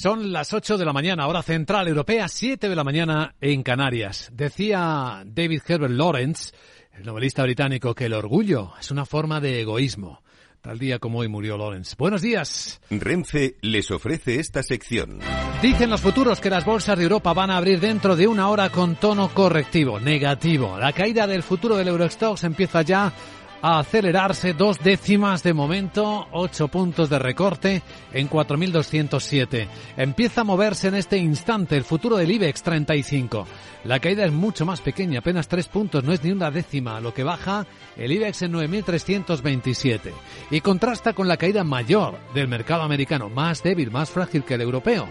[0.00, 4.30] Son las 8 de la mañana, hora central europea, 7 de la mañana en Canarias.
[4.32, 6.54] Decía David Herbert Lawrence,
[6.94, 10.22] el novelista británico, que el orgullo es una forma de egoísmo.
[10.62, 11.96] Tal día como hoy murió Lawrence.
[11.98, 12.80] Buenos días.
[12.88, 15.18] Renfe les ofrece esta sección.
[15.60, 18.70] Dicen los futuros que las bolsas de Europa van a abrir dentro de una hora
[18.70, 20.78] con tono correctivo, negativo.
[20.78, 23.12] La caída del futuro del Eurostox empieza ya
[23.62, 27.82] a acelerarse dos décimas de momento, ocho puntos de recorte
[28.12, 29.68] en 4.207.
[29.96, 33.46] Empieza a moverse en este instante el futuro del IBEX 35.
[33.84, 37.12] La caída es mucho más pequeña, apenas tres puntos, no es ni una décima, lo
[37.12, 37.66] que baja
[37.96, 40.10] el IBEX en 9.327.
[40.50, 44.62] Y contrasta con la caída mayor del mercado americano, más débil, más frágil que el
[44.62, 45.08] europeo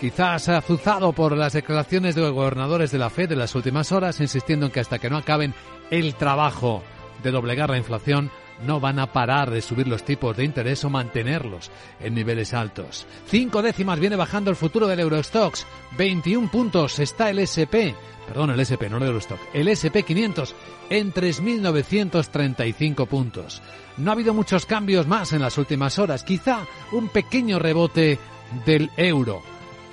[0.00, 4.18] quizás azuzado por las declaraciones de los gobernadores de la Fed de las últimas horas,
[4.18, 5.52] insistiendo en que hasta que no acaben
[5.90, 6.82] el trabajo
[7.22, 8.30] de doblegar la inflación,
[8.66, 11.70] no van a parar de subir los tipos de interés o mantenerlos
[12.00, 13.06] en niveles altos.
[13.26, 15.66] Cinco décimas viene bajando el futuro del Eurostox.
[15.96, 17.94] 21 puntos está el SP,
[18.26, 20.54] perdón, el SP, no el Eurostock, el SP 500
[20.90, 23.62] en 3.935 puntos.
[23.96, 28.18] No ha habido muchos cambios más en las últimas horas, quizá un pequeño rebote
[28.66, 29.42] del euro,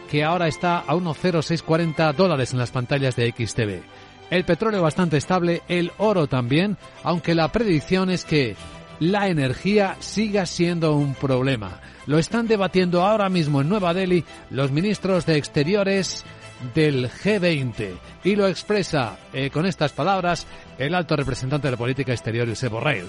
[0.09, 3.97] que ahora está a 1,0640 dólares en las pantallas de XTV
[4.30, 8.56] el petróleo bastante estable, el oro también, aunque la predicción es que
[9.00, 11.81] la energía siga siendo un problema.
[12.08, 16.25] Lo están debatiendo ahora mismo en Nueva Delhi los ministros de Exteriores
[16.73, 20.48] del G20 y lo expresa eh, con estas palabras
[20.80, 23.05] el alto representante de la política exterior, Josep Borrell.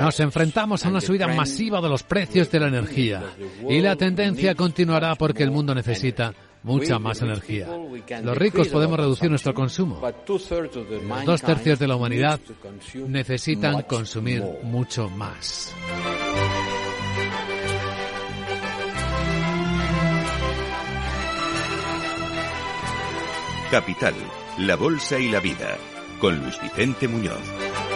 [0.00, 3.22] Nos enfrentamos a una subida masiva de los precios de la energía
[3.68, 7.68] y la tendencia continuará porque el mundo necesita mucha más energía.
[8.22, 10.00] Los ricos podemos reducir nuestro consumo.
[10.00, 12.40] Los dos tercios de la humanidad
[13.06, 15.72] necesitan consumir mucho más.
[23.70, 24.14] Capital,
[24.58, 25.76] la Bolsa y la Vida,
[26.20, 27.93] con Luis Vicente Muñoz.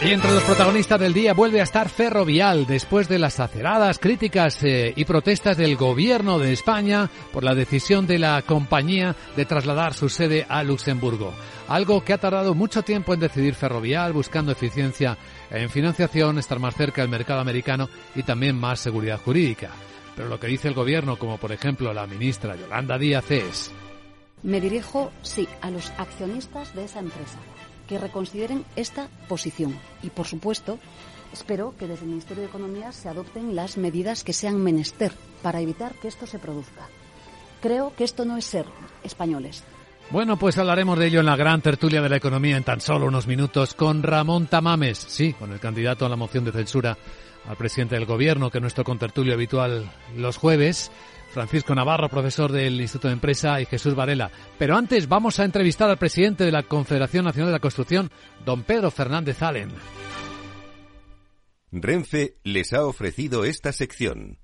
[0.00, 4.62] Y entre los protagonistas del día vuelve a estar Ferrovial después de las aceradas críticas
[4.62, 9.94] eh, y protestas del gobierno de España por la decisión de la compañía de trasladar
[9.94, 11.34] su sede a Luxemburgo.
[11.66, 15.18] Algo que ha tardado mucho tiempo en decidir Ferrovial, buscando eficiencia
[15.50, 19.70] en financiación, estar más cerca del mercado americano y también más seguridad jurídica.
[20.14, 23.72] Pero lo que dice el gobierno, como por ejemplo la ministra Yolanda Díaz, es...
[24.44, 27.40] Me dirijo, sí, a los accionistas de esa empresa
[27.88, 29.76] que reconsideren esta posición.
[30.02, 30.78] Y, por supuesto,
[31.32, 35.12] espero que desde el Ministerio de Economía se adopten las medidas que sean menester
[35.42, 36.88] para evitar que esto se produzca.
[37.60, 38.66] Creo que esto no es ser
[39.02, 39.64] españoles.
[40.10, 43.06] Bueno, pues hablaremos de ello en la gran tertulia de la economía en tan solo
[43.06, 46.96] unos minutos con Ramón Tamames, sí, con el candidato a la moción de censura
[47.46, 50.90] al presidente del gobierno, que es nuestro contertulio habitual los jueves.
[51.38, 54.28] Francisco Navarro, profesor del Instituto de Empresa, y Jesús Varela.
[54.58, 58.10] Pero antes vamos a entrevistar al presidente de la Confederación Nacional de la Construcción,
[58.44, 59.72] don Pedro Fernández Allen.
[61.70, 64.40] Renfe les ha ofrecido esta sección.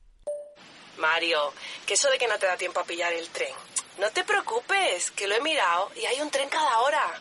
[0.99, 1.53] Mario,
[1.85, 3.53] que eso de que no te da tiempo a pillar el tren.
[3.99, 7.21] No te preocupes, que lo he mirado y hay un tren cada hora.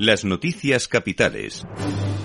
[0.00, 1.66] Las noticias capitales.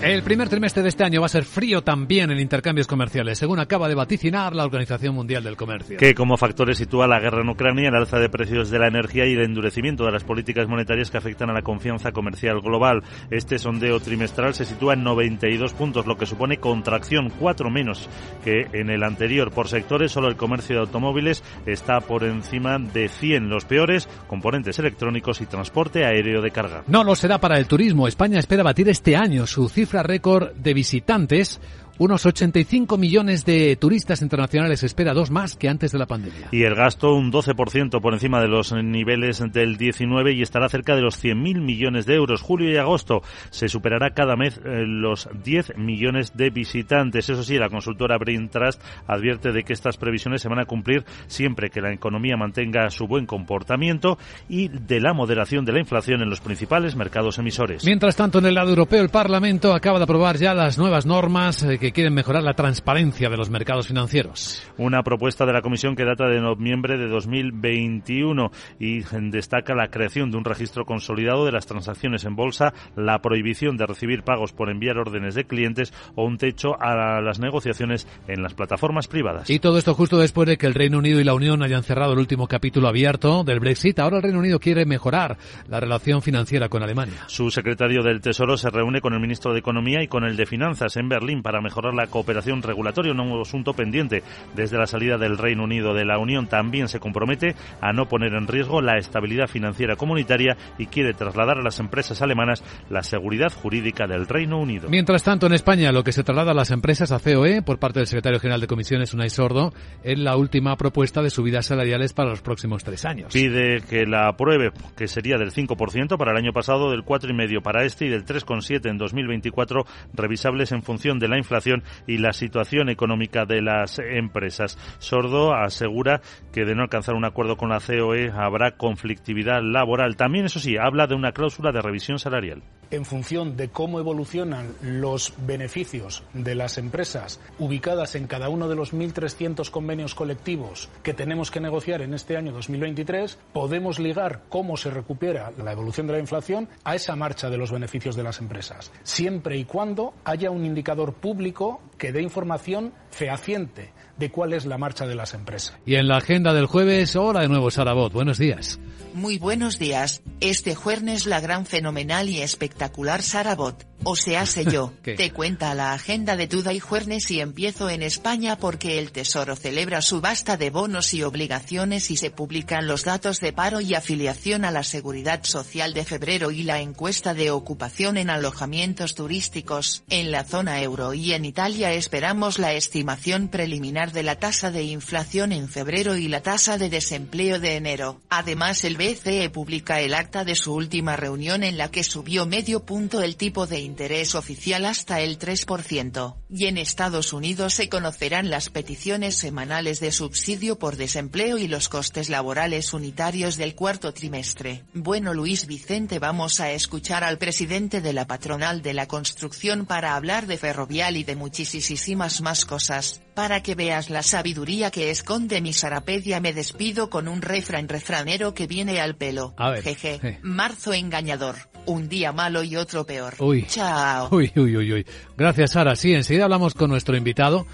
[0.00, 3.58] El primer trimestre de este año va a ser frío también en intercambios comerciales, según
[3.58, 5.98] acaba de vaticinar la Organización Mundial del Comercio.
[5.98, 9.26] Que como factores sitúa la guerra en Ucrania, el alza de precios de la energía
[9.26, 13.02] y el endurecimiento de las políticas monetarias que afectan a la confianza comercial global.
[13.30, 18.08] Este sondeo trimestral se sitúa en 92 puntos, lo que supone contracción, cuatro menos
[18.42, 19.50] que en el anterior.
[19.50, 23.50] Por sectores, solo el comercio de automóviles está por encima de 100.
[23.50, 26.84] Los peores, componentes electrónicos y transporte aéreo de carga.
[26.86, 28.08] No lo será para el turismo.
[28.08, 31.60] España espera batir este año su cifra récord de visitantes
[31.98, 36.48] unos 85 millones de turistas internacionales espera, dos más que antes de la pandemia.
[36.52, 40.94] Y el gasto un 12% por encima de los niveles del 19 y estará cerca
[40.94, 42.42] de los 100.000 millones de euros.
[42.42, 47.28] Julio y agosto se superará cada mes eh, los 10 millones de visitantes.
[47.28, 51.04] Eso sí, la consultora Brain Trust advierte de que estas previsiones se van a cumplir
[51.26, 56.22] siempre que la economía mantenga su buen comportamiento y de la moderación de la inflación
[56.22, 57.84] en los principales mercados emisores.
[57.84, 61.62] Mientras tanto, en el lado europeo, el Parlamento acaba de aprobar ya las nuevas normas
[61.62, 64.62] eh, que quieren mejorar la transparencia de los mercados financieros.
[64.78, 69.00] Una propuesta de la Comisión que data de noviembre de 2021 y
[69.30, 73.86] destaca la creación de un registro consolidado de las transacciones en bolsa, la prohibición de
[73.86, 78.54] recibir pagos por enviar órdenes de clientes o un techo a las negociaciones en las
[78.54, 79.48] plataformas privadas.
[79.50, 82.12] Y todo esto justo después de que el Reino Unido y la Unión hayan cerrado
[82.12, 83.98] el último capítulo abierto del Brexit.
[83.98, 85.38] Ahora el Reino Unido quiere mejorar
[85.68, 87.24] la relación financiera con Alemania.
[87.26, 90.46] Su secretario del Tesoro se reúne con el ministro de Economía y con el de
[90.46, 94.22] Finanzas en Berlín para mejorar la cooperación regulatoria, un asunto pendiente
[94.54, 96.46] desde la salida del Reino Unido de la Unión.
[96.46, 101.58] También se compromete a no poner en riesgo la estabilidad financiera comunitaria y quiere trasladar
[101.58, 104.88] a las empresas alemanas la seguridad jurídica del Reino Unido.
[104.88, 108.00] Mientras tanto, en España, lo que se traslada a las empresas a COE por parte
[108.00, 112.30] del secretario general de Comisiones, Unai Sordo, es la última propuesta de subidas salariales para
[112.30, 113.32] los próximos tres años.
[113.32, 117.84] Pide que la apruebe, que sería del 5% para el año pasado, del 4,5% para
[117.84, 119.84] este y del 3,7% en 2024,
[120.14, 121.65] revisables en función de la inflación
[122.06, 124.78] y la situación económica de las empresas.
[124.98, 126.20] Sordo asegura
[126.52, 130.16] que de no alcanzar un acuerdo con la COE habrá conflictividad laboral.
[130.16, 132.62] También, eso sí, habla de una cláusula de revisión salarial.
[132.90, 138.76] En función de cómo evolucionan los beneficios de las empresas ubicadas en cada uno de
[138.76, 144.76] los 1.300 convenios colectivos que tenemos que negociar en este año 2023, podemos ligar cómo
[144.76, 148.40] se recupera la evolución de la inflación a esa marcha de los beneficios de las
[148.40, 154.66] empresas, siempre y cuando haya un indicador público que dé información fehaciente de cuál es
[154.66, 155.76] la marcha de las empresas.
[155.86, 158.80] Y en la agenda del jueves, hola de nuevo Sarabot, buenos días.
[159.14, 164.92] Muy buenos días, este jueves la gran fenomenal y espectacular Sarabot, o sea sé yo,
[165.02, 169.56] te cuenta la agenda de Duda y Juernes y empiezo en España porque el Tesoro
[169.56, 174.64] celebra subasta de bonos y obligaciones y se publican los datos de paro y afiliación
[174.64, 180.30] a la Seguridad Social de febrero y la encuesta de ocupación en alojamientos turísticos, en
[180.30, 181.14] la zona euro.
[181.14, 186.28] Y en Italia esperamos la estimación preliminar de la tasa de inflación en febrero y
[186.28, 188.20] la tasa de desempleo de enero.
[188.28, 192.84] Además el BCE publica el acta de su última reunión en la que subió medio
[192.84, 198.50] punto el tipo de interés oficial hasta el 3%, y en Estados Unidos se conocerán
[198.50, 204.84] las peticiones semanales de subsidio por desempleo y los costes laborales unitarios del cuarto trimestre.
[204.92, 210.14] Bueno Luis Vicente vamos a escuchar al presidente de la patronal de la construcción para
[210.14, 215.60] hablar de ferrovial y de muchísimas más cosas, para que veas la sabiduría que esconde
[215.60, 219.54] mi sarapedia me despido con un refrán refranero que viene al pelo.
[219.56, 219.82] A ver.
[219.82, 221.56] Jeje, marzo engañador,
[221.86, 223.34] un día malo y otro peor.
[223.38, 223.64] Uy.
[223.68, 224.28] Chao.
[224.32, 225.06] Uy, uy, uy, uy.
[225.36, 225.96] Gracias, Sara.
[225.96, 227.66] Sí, enseguida hablamos con nuestro invitado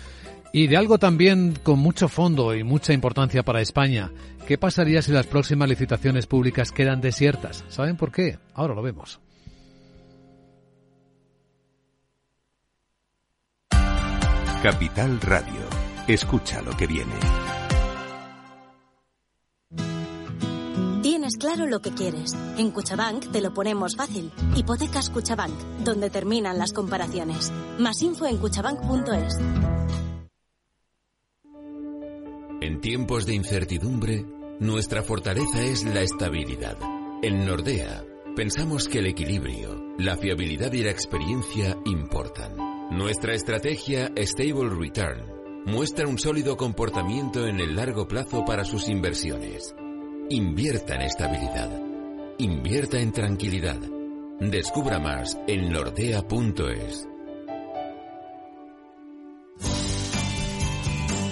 [0.52, 4.10] y de algo también con mucho fondo y mucha importancia para España.
[4.46, 7.64] ¿Qué pasaría si las próximas licitaciones públicas quedan desiertas?
[7.68, 8.38] ¿Saben por qué?
[8.54, 9.20] Ahora lo vemos.
[14.62, 15.68] Capital Radio.
[16.06, 17.51] Escucha lo que viene.
[21.32, 22.34] Tienes claro lo que quieres.
[22.58, 24.30] En Cuchabank te lo ponemos fácil.
[24.54, 27.50] Hipotecas Cuchabank, donde terminan las comparaciones.
[27.78, 29.38] Más info en cuchabank.es.
[32.60, 34.26] En tiempos de incertidumbre,
[34.60, 36.76] nuestra fortaleza es la estabilidad.
[37.22, 38.04] En Nordea,
[38.36, 42.56] pensamos que el equilibrio, la fiabilidad y la experiencia importan.
[42.90, 49.74] Nuestra estrategia Stable Return muestra un sólido comportamiento en el largo plazo para sus inversiones.
[50.30, 51.70] Invierta en estabilidad.
[52.38, 53.78] Invierta en tranquilidad.
[54.40, 57.08] Descubra más en nordea.es.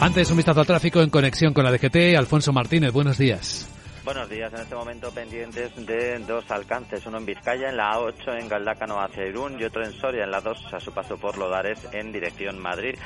[0.00, 2.16] Antes un vistazo al tráfico en conexión con la DGT.
[2.16, 3.68] Alfonso Martínez, buenos días.
[4.02, 4.50] Buenos días.
[4.54, 8.98] En este momento pendientes de dos alcances, uno en Vizcaya, en la A8 en Galdácano
[8.98, 12.10] hacia Irún y otro en Soria, en la 2 a su paso por Lodares en
[12.10, 12.96] dirección Madrid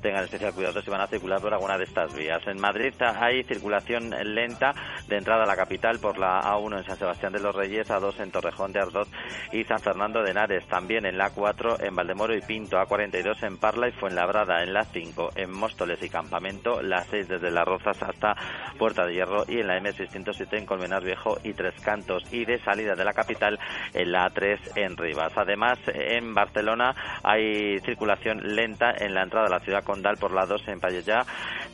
[0.00, 2.46] tengan especial cuidado si van a circular por alguna de estas vías.
[2.46, 4.72] En Madrid hay circulación lenta
[5.08, 8.20] de entrada a la capital por la A1 en San Sebastián de los Reyes, A2
[8.20, 9.08] en Torrejón de Ardoz
[9.52, 10.66] y San Fernando de Henares.
[10.66, 14.84] También en la A4 en Valdemoro y Pinto, A42 en Parla y Fuenlabrada, en la
[14.84, 18.36] 5 en Móstoles y Campamento, la 6 desde Las Rozas hasta
[18.78, 22.58] Puerta de Hierro y en la M607 en Colmenar Viejo y Tres Cantos y de
[22.58, 23.58] salida de la capital
[23.94, 25.32] en la A3 en Rivas.
[25.36, 30.46] Además, en Barcelona hay circulación lenta en la entrada a la ciudad Condal por la
[30.46, 31.24] 2 en Pallellá,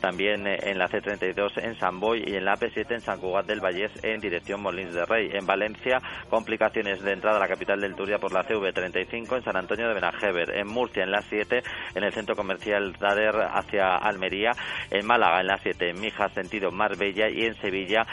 [0.01, 3.45] también eh, en la C32 en San Boy y en la AP7 en San Cugat
[3.45, 5.29] del Vallés en dirección Molins de Rey.
[5.33, 9.57] En Valencia, complicaciones de entrada a la capital del Turia por la CV35 en San
[9.57, 10.57] Antonio de Benajever.
[10.57, 11.63] En Murcia, en la 7,
[11.95, 14.51] en el centro comercial Dader hacia Almería.
[14.91, 17.29] En Málaga, en la 7, en Mijas, sentido Marbella.
[17.29, 18.05] Y en Sevilla,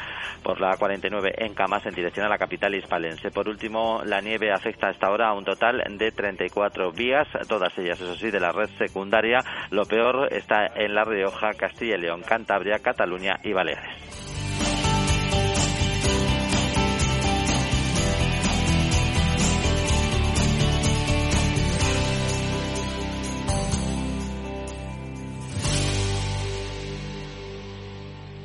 [0.42, 3.30] por la 49 en Camas en dirección a la capital hispalense.
[3.30, 8.00] Por último, la nieve afecta hasta ahora a un total de 34 vías, todas ellas,
[8.00, 9.38] eso sí, de la red secundaria.
[9.70, 14.12] Lo peor está en La Rioja, Castilla y León, Cantabria, Cataluña y Baleares.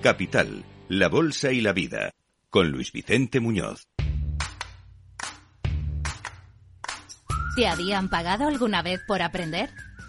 [0.08, 2.12] Capital, la Bolsa y la Vida,
[2.50, 3.88] con Luis Vicente Muñoz.
[7.56, 9.70] ¿Te habían pagado alguna vez por aprender?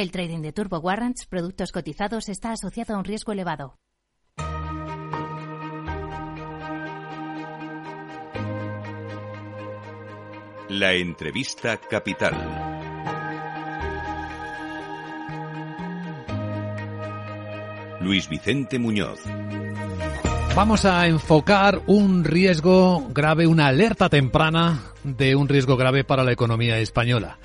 [0.00, 3.76] El trading de Turbo Warrants, productos cotizados, está asociado a un riesgo elevado.
[10.70, 12.32] La entrevista capital.
[18.00, 19.20] Luis Vicente Muñoz.
[20.56, 26.32] Vamos a enfocar un riesgo grave, una alerta temprana de un riesgo grave para la
[26.32, 27.36] economía española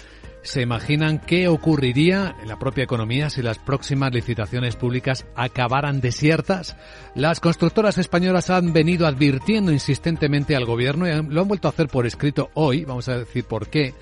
[0.45, 6.77] se imaginan qué ocurriría en la propia economía si las próximas licitaciones públicas acabaran desiertas.
[7.15, 11.87] Las constructoras españolas han venido advirtiendo insistentemente al gobierno y lo han vuelto a hacer
[11.87, 13.95] por escrito hoy, vamos a decir por qué,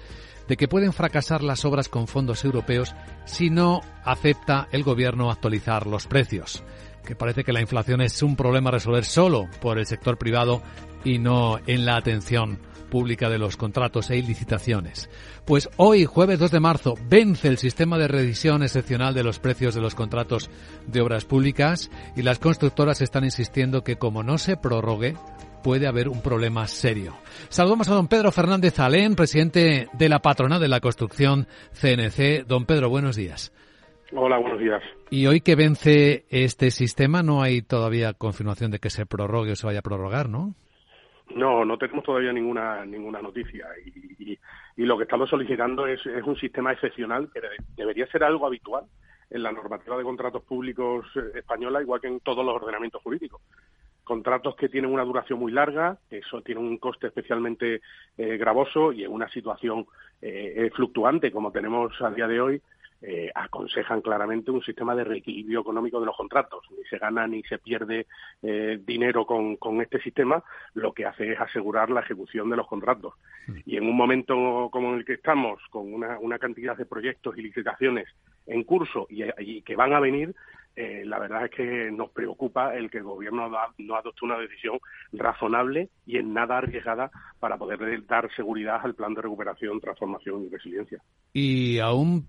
[0.47, 2.93] de que pueden fracasar las obras con fondos europeos
[3.25, 6.63] si no acepta el gobierno actualizar los precios.
[7.05, 10.61] Que parece que la inflación es un problema a resolver solo por el sector privado
[11.05, 12.59] y no en la atención
[12.93, 15.09] pública de los contratos e licitaciones.
[15.45, 19.73] Pues hoy, jueves 2 de marzo, vence el sistema de revisión excepcional de los precios
[19.73, 20.51] de los contratos
[20.85, 25.15] de obras públicas y las constructoras están insistiendo que como no se prorrogue,
[25.63, 27.15] puede haber un problema serio.
[27.49, 32.45] Saludamos a don Pedro Fernández Alén, presidente de la patrona de la construcción CNC.
[32.45, 33.51] Don Pedro, buenos días.
[34.15, 34.83] Hola, buenos días.
[35.09, 39.55] Y hoy que vence este sistema, no hay todavía confirmación de que se prorrogue o
[39.55, 40.53] se vaya a prorrogar, ¿no?
[41.35, 44.37] No, no tenemos todavía ninguna ninguna noticia y,
[44.75, 47.41] lo que estamos solicitando es, un sistema excepcional que
[47.77, 48.85] debería ser algo habitual
[49.29, 53.41] en la normativa de contratos públicos eh, española, igual que en todos los ordenamientos jurídicos.
[54.03, 57.81] Contratos que tienen una duración muy larga, eso tiene un coste especialmente
[58.17, 59.85] eh, gravoso y en una situación
[60.21, 62.61] eh, fluctuante como tenemos a día de hoy,
[63.05, 66.63] eh, aconsejan claramente un sistema de reequilibrio económico de los contratos.
[66.71, 68.07] Ni se gana ni se pierde
[68.41, 70.41] eh, dinero con, este sistema,
[70.73, 73.15] lo que hace es asegurar la ejecución de los contratos.
[73.65, 77.41] Y en un momento como en el que estamos, con una, cantidad de proyectos y
[77.41, 78.07] licitaciones
[78.47, 80.33] en curso y, que van a venir,
[80.77, 84.79] eh, la verdad es que nos preocupa el que el gobierno no adopte una decisión
[85.11, 90.49] razonable y en nada arriesgada para poder dar seguridad al plan de recuperación, transformación y
[90.49, 91.01] resiliencia.
[91.33, 92.27] Y aún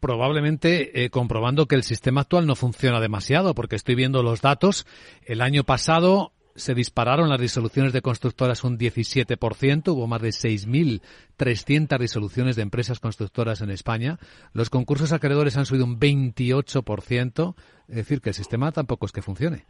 [0.00, 4.86] probablemente eh, comprobando que el sistema actual no funciona demasiado, porque estoy viendo los datos.
[5.24, 11.98] El año pasado se dispararon las resoluciones de constructoras un 17%, hubo más de 6.300
[11.98, 14.18] resoluciones de empresas constructoras en España.
[14.52, 17.54] Los concursos acreedores han subido un 28%,
[17.88, 19.64] es decir, que el sistema tampoco es que funcione.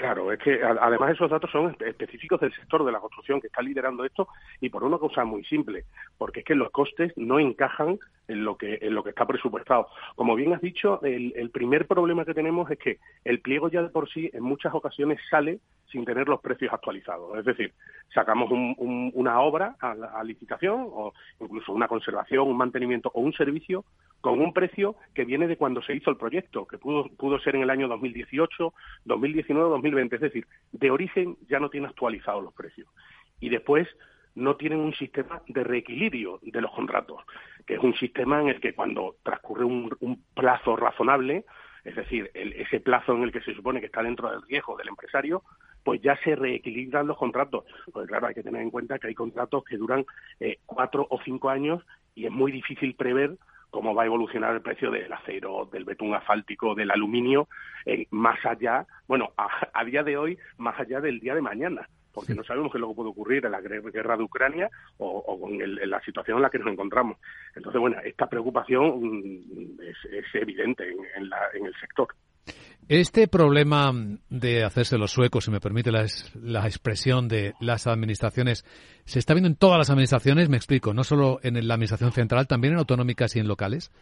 [0.00, 3.60] Claro, es que además esos datos son específicos del sector de la construcción que está
[3.60, 4.28] liderando esto
[4.58, 5.84] y por una cosa muy simple,
[6.16, 9.88] porque es que los costes no encajan en lo que en lo que está presupuestado.
[10.14, 13.90] Como bien has dicho, el, primer problema que tenemos es que el pliego ya de
[13.90, 15.60] por sí en muchas ocasiones sale
[15.92, 17.36] sin tener los precios actualizados.
[17.36, 17.74] Es decir,
[18.14, 23.84] sacamos una obra a, licitación o incluso una conservación, un mantenimiento o un servicio
[24.20, 27.56] con un precio que viene de cuando se hizo el proyecto, que pudo, pudo ser
[27.56, 28.74] en el año 2018,
[29.04, 30.16] 2019, 2020.
[30.16, 32.88] Es decir, de origen ya no tiene actualizados los precios.
[33.40, 33.88] Y después
[34.34, 37.22] no tienen un sistema de reequilibrio de los contratos,
[37.66, 39.90] que es un sistema en el que cuando transcurre un,
[40.34, 41.44] plazo razonable,
[41.84, 44.88] es decir, ese plazo en el que se supone que está dentro del riesgo del
[44.88, 45.42] empresario,
[45.82, 47.64] pues ya se reequilibran los contratos.
[47.92, 50.04] Pues claro, hay que tener en cuenta que hay contratos que duran
[50.38, 51.82] eh, cuatro o cinco años
[52.14, 53.38] y es muy difícil prever
[53.70, 57.48] cómo va a evolucionar el precio del acero, del betún asfáltico, del aluminio,
[57.86, 62.34] eh, más allá, bueno, a, día de hoy, más allá del día de mañana porque
[62.34, 65.88] no sabemos qué es lo que puede ocurrir en la guerra de Ucrania o, en,
[65.88, 67.18] la situación en la que nos encontramos.
[67.54, 72.08] Entonces, bueno, esta preocupación mm, es, evidente en, el sector.
[72.88, 73.92] Este problema
[74.30, 76.06] de hacerse los suecos, si me permite la,
[76.42, 78.64] la, expresión de las administraciones,
[79.04, 80.48] ¿se está viendo en todas las administraciones?
[80.48, 83.92] Me explico, no solo en la administración central, también en autonómicas y en locales.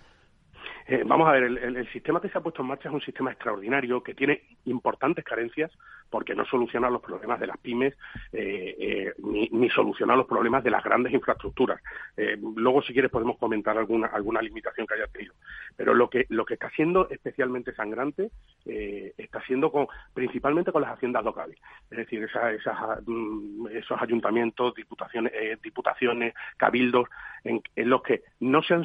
[0.90, 3.30] Eh, vamos a ver, el, sistema que se ha puesto en marcha es un sistema
[3.30, 5.70] extraordinario que tiene importantes carencias
[6.08, 7.92] porque no soluciona los problemas de las pymes
[8.32, 11.82] eh, eh, ni, soluciona los problemas de las grandes infraestructuras.
[12.16, 15.34] luego, si quieres, podemos comentar alguna, alguna limitación que haya tenido.
[15.76, 18.30] Pero lo que, lo que está siendo especialmente sangrante
[18.64, 21.58] está siendo con, principalmente con las haciendas locales.
[21.90, 27.08] Es decir, esas, mm, esos ayuntamientos, diputaciones, diputaciones cabildos,
[27.48, 28.84] en, los que no se, han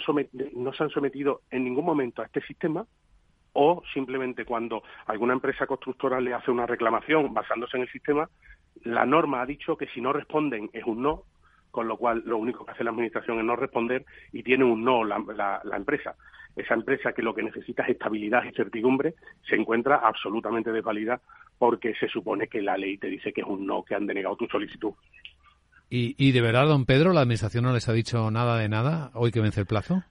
[0.53, 2.86] no se han sometido en ningún momento a este sistema
[3.53, 8.27] o simplemente cuando alguna empresa constructora le hace una reclamación basándose en el sistema,
[8.84, 11.24] la norma ha dicho que si no responden es un no,
[11.72, 14.84] con lo cual lo único que hace la Administración es no responder y tiene un
[14.84, 16.15] no la, empresa.
[16.55, 19.15] Esa empresa que lo que necesita es estabilidad y certidumbre
[19.48, 21.20] se encuentra absolutamente desvalida
[21.58, 24.36] porque se supone que la ley te dice que es un no, que han denegado
[24.36, 24.93] tu solicitud.
[25.90, 29.12] ¿Y, y de verdad, don Pedro, la Administración no les ha dicho nada de nada
[29.13, 30.04] hoy que vence el plazo?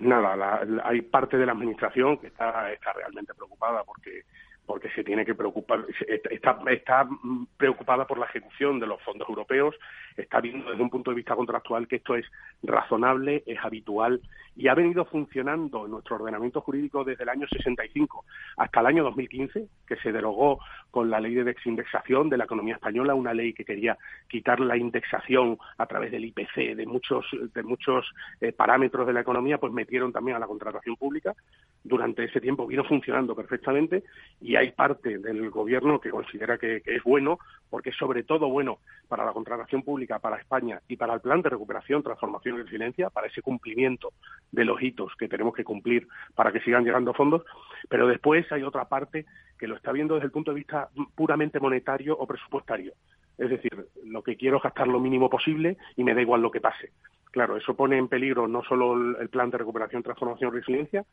[0.00, 4.22] nada, hay parte de la administración que está, está realmente preocupada porque
[4.66, 5.84] porque se tiene que preocupar,
[6.30, 7.08] está, está
[7.56, 9.74] preocupada por la ejecución de los fondos europeos,
[10.16, 12.26] está viendo desde un punto de vista contractual que esto es
[12.62, 14.20] razonable, es habitual
[14.56, 18.24] y ha venido funcionando en nuestro ordenamiento jurídico desde el año 65
[18.58, 22.74] hasta el año 2015, que se derogó con la ley de desindexación de la economía
[22.74, 23.96] española, una ley que quería
[24.28, 27.24] quitar la indexación a través del IPC de muchos
[27.54, 28.04] de muchos
[28.40, 31.34] eh, parámetros de la economía, pues metieron también a la contratación pública.
[31.82, 34.04] Durante ese tiempo vino funcionando perfectamente
[34.40, 37.38] y hay parte del gobierno que considera que, es bueno,
[37.70, 41.40] porque es sobre todo bueno para la contratación pública, para España y para el plan
[41.40, 44.12] de recuperación, transformación y resiliencia, para ese cumplimiento
[44.52, 47.42] de los hitos que tenemos que cumplir para que sigan llegando fondos.
[47.88, 49.24] Pero después hay otra parte
[49.58, 52.92] que lo está viendo desde el punto de vista puramente monetario o presupuestario.
[53.38, 56.50] Es decir, lo que quiero es gastar lo mínimo posible y me da igual lo
[56.50, 56.92] que pase.
[57.30, 61.04] Claro, eso pone en peligro no solo el plan de recuperación, transformación y resiliencia,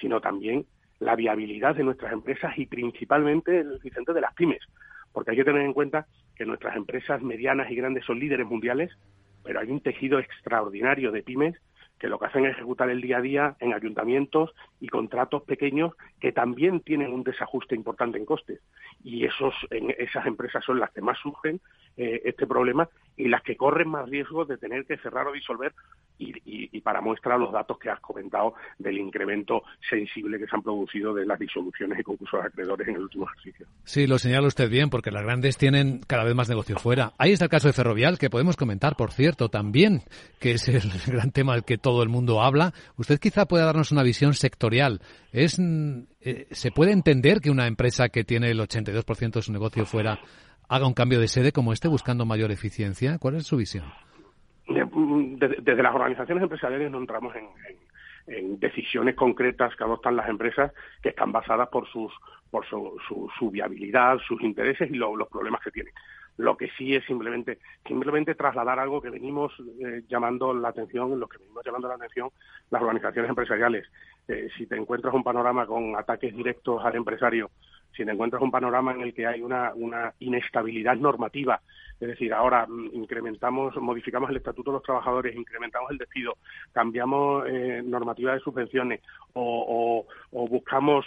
[0.00, 0.64] sino también
[0.98, 4.62] la viabilidad de nuestras empresas y principalmente el Vicente de las pymes,
[5.12, 8.90] porque hay que tener en cuenta que nuestras empresas medianas y grandes son líderes mundiales,
[9.42, 11.56] pero hay un tejido extraordinario de pymes
[11.98, 15.94] que lo que hacen es ejecutar el día a día en ayuntamientos y contratos pequeños
[16.20, 18.60] que también tienen un desajuste importante en costes.
[19.02, 21.60] Y esos, en esas empresas son las que más sufren
[21.96, 25.72] eh, este problema y las que corren más riesgo de tener que cerrar o disolver
[26.18, 31.12] y, para muestra los datos que has comentado del incremento sensible que se han producido
[31.12, 33.66] de las disoluciones y concursos de acreedores en el último ejercicio.
[33.84, 37.12] Sí, lo señala usted bien, porque las grandes tienen cada vez más negocio fuera.
[37.18, 40.02] Ahí está el caso de Ferrovial, que podemos comentar, por cierto, también,
[40.38, 42.72] que es el gran tema del que todo el mundo habla.
[42.96, 45.00] Usted quizá pueda darnos una visión sectorial.
[45.32, 49.84] Es, eh, ¿Se puede entender que una empresa que tiene el 82% de su negocio
[49.84, 50.20] fuera
[50.68, 53.18] haga un cambio de sede como este buscando mayor eficiencia?
[53.18, 53.84] ¿Cuál es su visión?
[54.66, 57.46] Desde, las organizaciones empresariales no entramos en,
[58.58, 62.12] decisiones concretas que adoptan las empresas que están basadas por sus
[62.50, 65.92] por su, viabilidad, sus intereses y los problemas que tienen.
[66.36, 71.20] Lo que sí es simplemente simplemente trasladar algo que venimos eh, llamando la atención, en
[71.20, 72.30] lo que venimos llamando la atención
[72.70, 73.86] las organizaciones empresariales.
[74.26, 77.50] Eh, si te encuentras un panorama con ataques directos al empresario,
[77.96, 81.60] si te encuentras un panorama en el que hay una, una inestabilidad normativa,
[81.98, 86.36] es decir, ahora mm, incrementamos, modificamos el estatuto de los trabajadores, incrementamos el despido,
[86.72, 89.00] cambiamos eh, normativa de subvenciones
[89.32, 91.06] o, o, buscamos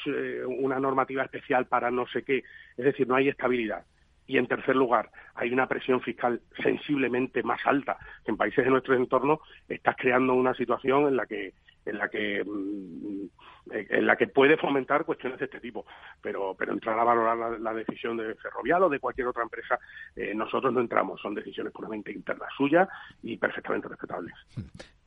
[0.60, 2.44] una normativa especial para no sé qué,
[2.78, 3.84] es decir, no hay estabilidad.
[4.28, 8.70] Y en tercer lugar, hay una presión fiscal sensiblemente más alta que en países de
[8.70, 9.42] nuestro entorno.
[9.68, 11.54] Estás creando una situación en la que
[11.90, 13.28] en la que mm,
[13.72, 15.86] en la que puede fomentar cuestiones de este tipo,
[16.22, 19.80] pero pero entrar a valorar la, decisión de Ferrovial o de cualquier otra empresa,
[20.16, 22.88] eh, nosotros no entramos, son decisiones puramente internas suyas
[23.22, 24.34] y perfectamente respetables.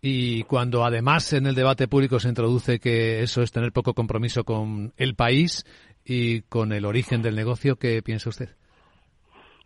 [0.00, 4.44] Y cuando además en el debate público se introduce que eso es tener poco compromiso
[4.44, 5.64] con el país
[6.04, 8.50] y con el origen del negocio, ¿qué piensa usted?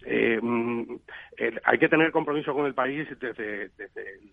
[0.09, 0.99] Eh, mm,
[1.65, 3.71] hay que tener compromiso con el país desde, el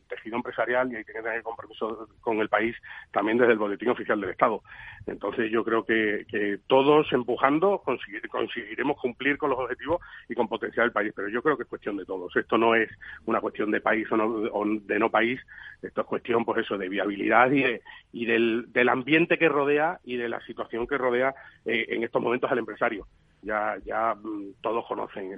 [0.08, 2.76] tejido empresarial y hay que tener compromiso con el país
[3.12, 4.62] también desde el Boletín Oficial del Estado.
[5.08, 7.82] Entonces yo creo que, todos empujando
[8.30, 11.70] conseguiremos cumplir con los objetivos y con potenciar el país, pero yo creo que es
[11.70, 12.34] cuestión de todos.
[12.36, 12.90] Esto no es
[13.26, 15.42] una cuestión de país o, de no país,
[15.82, 20.40] esto es cuestión pues eso de viabilidad y, del, ambiente que rodea y de la
[20.46, 21.34] situación que rodea
[21.66, 23.08] eh, en estos momentos al empresario
[23.44, 25.38] ya ya mm, todos conocen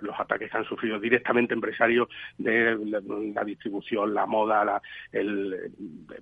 [0.00, 2.08] los ataques que han sufrido directamente empresarios
[2.38, 2.76] de
[3.34, 4.82] la, distribución, la moda, la,
[5.12, 5.72] el,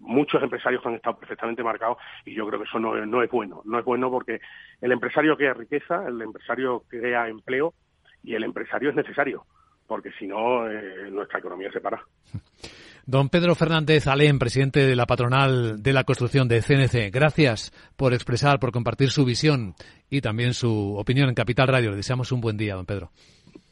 [0.00, 3.30] muchos empresarios que han estado perfectamente marcados y yo creo que eso no, no es
[3.30, 4.40] bueno, no es bueno porque
[4.80, 7.74] el empresario crea riqueza, el empresario crea empleo
[8.22, 9.44] y el empresario es necesario
[9.86, 12.00] porque si no eh, nuestra economía se para.
[13.08, 18.12] Don Pedro Fernández Alén, presidente de la patronal de la construcción de CNC, gracias por
[18.12, 19.72] expresar, por compartir su visión
[20.10, 21.88] y también su opinión en Capital Radio.
[21.88, 23.08] Le deseamos un buen día, don Pedro.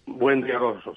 [0.07, 0.97] Buen día a.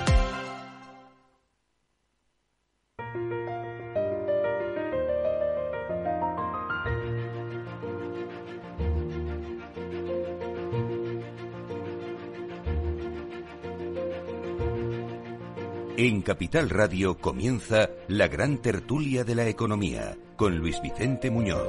[16.03, 21.67] En Capital Radio comienza la gran tertulia de la economía con Luis Vicente Muñoz.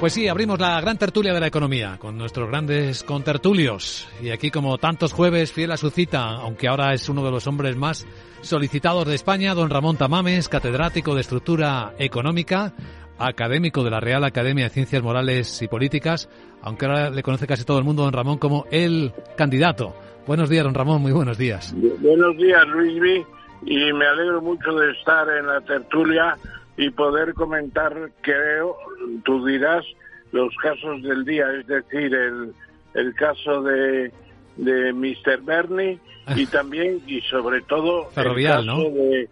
[0.00, 4.08] Pues sí, abrimos la gran tertulia de la economía con nuestros grandes contertulios.
[4.22, 7.46] Y aquí, como tantos jueves, fiel a su cita, aunque ahora es uno de los
[7.46, 8.06] hombres más
[8.40, 12.72] solicitados de España, don Ramón Tamames, catedrático de estructura económica,
[13.18, 16.30] académico de la Real Academia de Ciencias Morales y Políticas,
[16.62, 19.94] aunque ahora le conoce casi todo el mundo, don Ramón, como el candidato
[20.26, 21.74] Buenos días, don Ramón, muy buenos días.
[22.00, 23.24] Buenos días, Luismi,
[23.64, 26.36] y me alegro mucho de estar en la tertulia
[26.76, 28.76] y poder comentar, creo,
[29.24, 29.84] tú dirás,
[30.32, 32.52] los casos del día, es decir, el,
[32.94, 34.12] el caso de,
[34.56, 35.42] de Mr.
[35.42, 36.00] Bernie
[36.34, 39.28] y también y sobre todo el caso de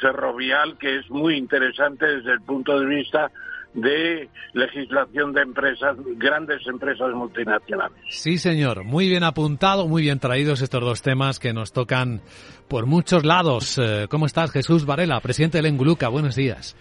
[0.00, 3.30] Ferrovial que es muy interesante desde el punto de vista
[3.74, 7.98] de legislación de empresas, grandes empresas multinacionales.
[8.08, 8.84] Sí, señor.
[8.84, 12.22] Muy bien apuntado, muy bien traídos estos dos temas que nos tocan
[12.68, 13.78] por muchos lados.
[13.78, 16.08] Eh, ¿Cómo estás, Jesús Varela, presidente del Enguluca?
[16.08, 16.76] Buenos días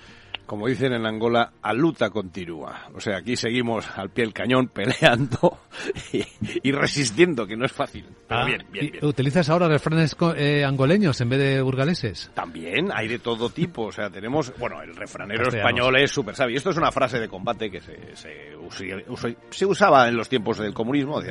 [0.46, 2.90] como dicen en Angola, a luta continúa.
[2.94, 5.60] O sea, aquí seguimos al pie del cañón peleando
[6.64, 8.06] y, resistiendo, que no es fácil.
[8.28, 9.06] Pero ah, bien, bien, bien.
[9.06, 12.32] ¿Utilizas ahora refranes eh, angoleños en vez de burgaleses?
[12.34, 13.84] También, hay de todo tipo.
[13.84, 16.58] O sea, tenemos, bueno, el refranero español es súper sabio.
[16.58, 21.22] Esto es una frase de combate que se, se, usaba en los tiempos del comunismo.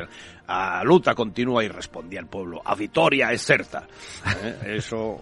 [0.46, 2.62] a luta continúa y respondía el pueblo.
[2.64, 3.86] A victoria es certa.
[4.42, 4.76] ¿Eh?
[4.76, 5.20] Eso,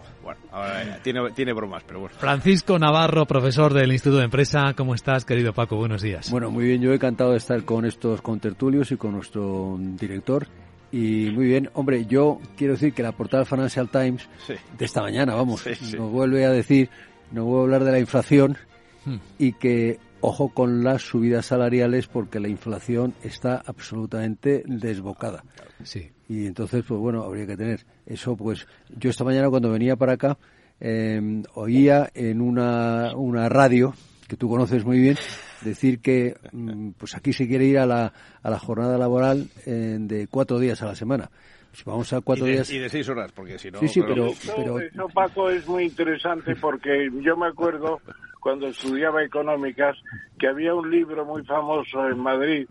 [0.50, 2.14] bueno, tiene, tiene bromas, pero bueno.
[2.18, 4.74] Francisco Navarro, profesor del Instituto de Empresa.
[4.76, 5.76] ¿Cómo estás, querido Paco?
[5.76, 6.30] Buenos días.
[6.30, 6.80] Bueno, muy bien.
[6.80, 10.46] Yo he encantado de estar con estos contertulios y con nuestro director.
[10.92, 14.28] Y muy bien, hombre, yo quiero decir que la portada Financial Times
[14.76, 15.64] de esta mañana, vamos,
[15.96, 16.90] nos vuelve a decir,
[17.30, 18.56] nos vuelve a hablar de la inflación
[19.04, 19.16] hmm.
[19.38, 25.44] y que ojo con las subidas salariales porque la inflación está absolutamente desbocada.
[25.82, 26.10] Sí.
[26.28, 28.36] Y entonces, pues bueno, habría que tener eso.
[28.36, 30.38] Pues yo esta mañana cuando venía para acá
[30.78, 33.94] eh, oía en una, una radio
[34.28, 35.16] que tú conoces muy bien
[35.62, 40.28] decir que mm, pues aquí se quiere ir a la, a la jornada laboral de
[40.30, 41.30] cuatro días a la semana.
[41.72, 42.70] Si vamos a cuatro y de, días.
[42.70, 43.78] Y de seis horas, porque si no.
[43.78, 44.28] Sí, sí, pero.
[44.28, 44.80] Eso, pero...
[44.80, 48.00] eso, Paco, es muy interesante porque yo me acuerdo
[48.40, 49.96] cuando estudiaba económicas
[50.38, 52.66] que había un libro muy famoso en Madrid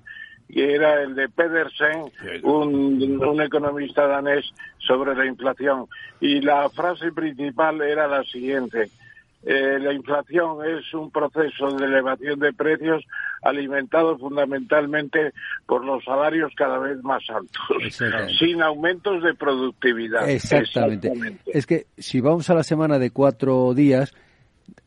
[0.51, 5.85] que era el de Pedersen, un, un, economista danés, sobre la inflación.
[6.19, 8.89] Y la frase principal era la siguiente.
[9.43, 13.05] Eh, la inflación es un proceso de elevación de precios
[13.41, 15.31] alimentado fundamentalmente
[15.65, 17.97] por los salarios cada vez más altos,
[18.37, 20.29] sin aumentos de productividad.
[20.29, 21.07] Exactamente.
[21.07, 21.51] Exactamente.
[21.57, 24.13] Es que si vamos a la semana de cuatro días,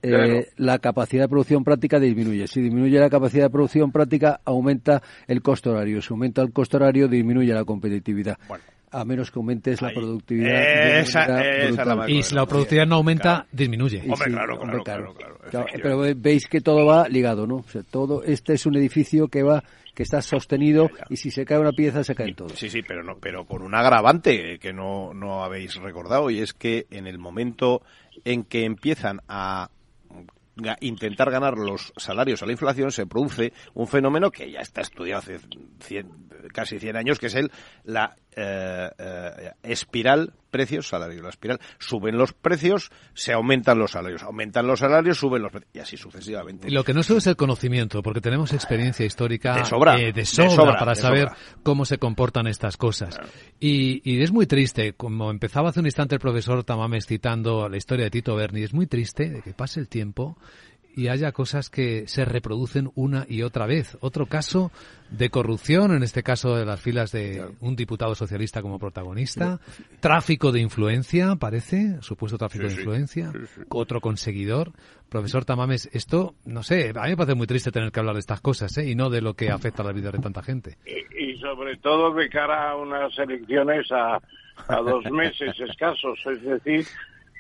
[0.03, 0.41] eh, claro.
[0.57, 2.47] la capacidad de producción práctica disminuye.
[2.49, 6.03] Si disminuye la capacidad de producción práctica, aumenta el costo horario.
[6.03, 8.39] Si aumenta el costo horario, disminuye la competitividad.
[8.49, 8.65] Bueno.
[8.91, 10.99] A menos que aumentes la productividad.
[10.99, 13.47] Esa, esa la y si la productividad no aumenta, claro.
[13.51, 14.01] disminuye.
[14.01, 17.57] Hombre, sí, claro, hombre, claro, claro, claro, Pero veis que todo va ligado, ¿no?
[17.57, 21.05] O sea, todo, este es un edificio que va que está sostenido ya, ya.
[21.11, 22.53] y si se cae una pieza se caen todos.
[22.53, 26.53] Sí, sí, pero no, pero con un agravante que no, no habéis recordado y es
[26.53, 27.83] que en el momento
[28.25, 29.71] en que empiezan a
[30.81, 35.21] intentar ganar los salarios a la inflación se produce un fenómeno que ya está estudiado
[35.21, 35.39] hace
[35.81, 36.11] cien,
[36.53, 37.51] casi 100 años que es el
[37.85, 41.59] la eh, eh, espiral precios salarios la espiral.
[41.79, 44.23] Suben los precios se aumentan los salarios.
[44.23, 45.71] Aumentan los salarios suben los precios.
[45.75, 46.71] Y así sucesivamente.
[46.71, 50.25] Lo que no sube es el conocimiento porque tenemos experiencia histórica de sobra, eh, de
[50.25, 51.37] sobra, de sobra para de saber sobra.
[51.63, 53.17] cómo se comportan estas cosas.
[53.17, 53.31] Claro.
[53.59, 57.77] y, y es muy triste como empezaba hace un instante el profesor Tamames citando la
[57.77, 60.37] historia de Tito Berni es muy triste de que pase el tiempo
[60.95, 63.97] y haya cosas que se reproducen una y otra vez.
[64.01, 64.71] Otro caso
[65.11, 67.53] de corrupción, en este caso de las filas de claro.
[67.61, 69.85] un diputado socialista como protagonista, sí.
[70.01, 74.73] tráfico de influencia, parece, supuesto tráfico sí, de influencia, sí, otro conseguidor.
[75.09, 78.21] Profesor Tamames, esto, no sé, a mí me parece muy triste tener que hablar de
[78.21, 78.89] estas cosas, ¿eh?
[78.89, 80.79] y no de lo que afecta a la vida de tanta gente.
[80.87, 84.17] Y, y sobre todo de cara a unas elecciones a,
[84.69, 86.87] a dos meses escasos, es decir,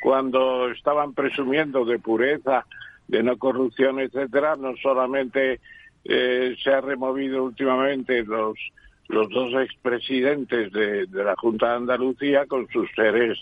[0.02, 2.66] cuando estaban presumiendo de pureza,
[3.12, 5.60] de no corrupción, etcétera, no solamente
[6.04, 8.58] eh, se ha removido últimamente los
[9.08, 13.38] los dos expresidentes de, de la Junta de Andalucía con sus seres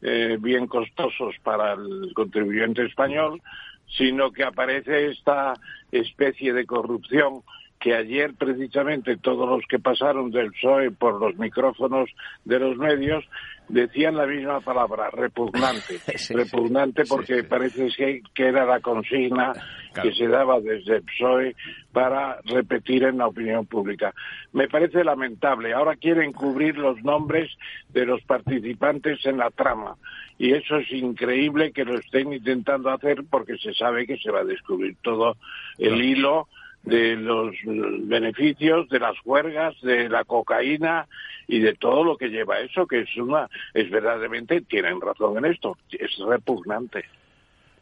[0.00, 3.40] eh, bien costosos para el contribuyente español,
[3.86, 5.54] sino que aparece esta
[5.92, 7.42] especie de corrupción
[7.82, 12.08] que ayer precisamente todos los que pasaron del PSOE por los micrófonos
[12.44, 13.24] de los medios
[13.68, 15.98] decían la misma palabra, repugnante.
[16.16, 17.88] Sí, repugnante porque sí, parece
[18.34, 19.52] que era la consigna
[19.92, 20.08] claro.
[20.08, 21.56] que se daba desde el PSOE
[21.90, 24.14] para repetir en la opinión pública.
[24.52, 25.72] Me parece lamentable.
[25.72, 27.50] Ahora quieren cubrir los nombres
[27.88, 29.96] de los participantes en la trama.
[30.38, 34.40] Y eso es increíble que lo estén intentando hacer porque se sabe que se va
[34.40, 35.36] a descubrir todo
[35.78, 36.46] el claro.
[36.84, 41.06] De los beneficios de las huelgas, de la cocaína
[41.46, 45.52] y de todo lo que lleva eso, que es una, es verdaderamente, tienen razón en
[45.52, 47.04] esto, es repugnante.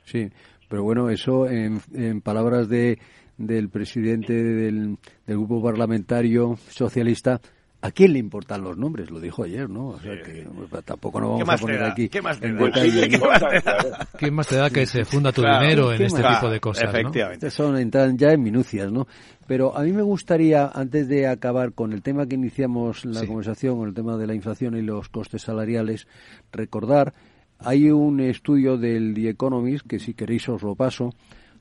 [0.05, 0.29] Sí,
[0.69, 2.99] pero bueno, eso en, en palabras de
[3.41, 7.41] del presidente del, del grupo parlamentario socialista,
[7.83, 9.11] ¿A quién le importan los nombres?
[9.11, 9.89] Lo dijo ayer, ¿no?
[9.89, 12.11] O sea que pues, tampoco nos vamos a poner aquí.
[12.11, 12.65] ¿Qué más te en da?
[12.67, 13.27] detalle, ¿Qué ¿no?
[13.27, 14.09] más te da?
[14.19, 16.91] ¿Qué más te da que se funda tu claro, dinero en este tipo de cosas?
[16.91, 17.47] Efectivamente.
[17.47, 17.51] ¿no?
[17.51, 19.07] Son entran ya en minucias, ¿no?
[19.47, 23.27] Pero a mí me gustaría, antes de acabar con el tema que iniciamos la sí.
[23.27, 26.07] conversación, con el tema de la inflación y los costes salariales,
[26.53, 27.15] recordar,
[27.59, 31.15] hay un estudio del The Economist, que si queréis os lo paso,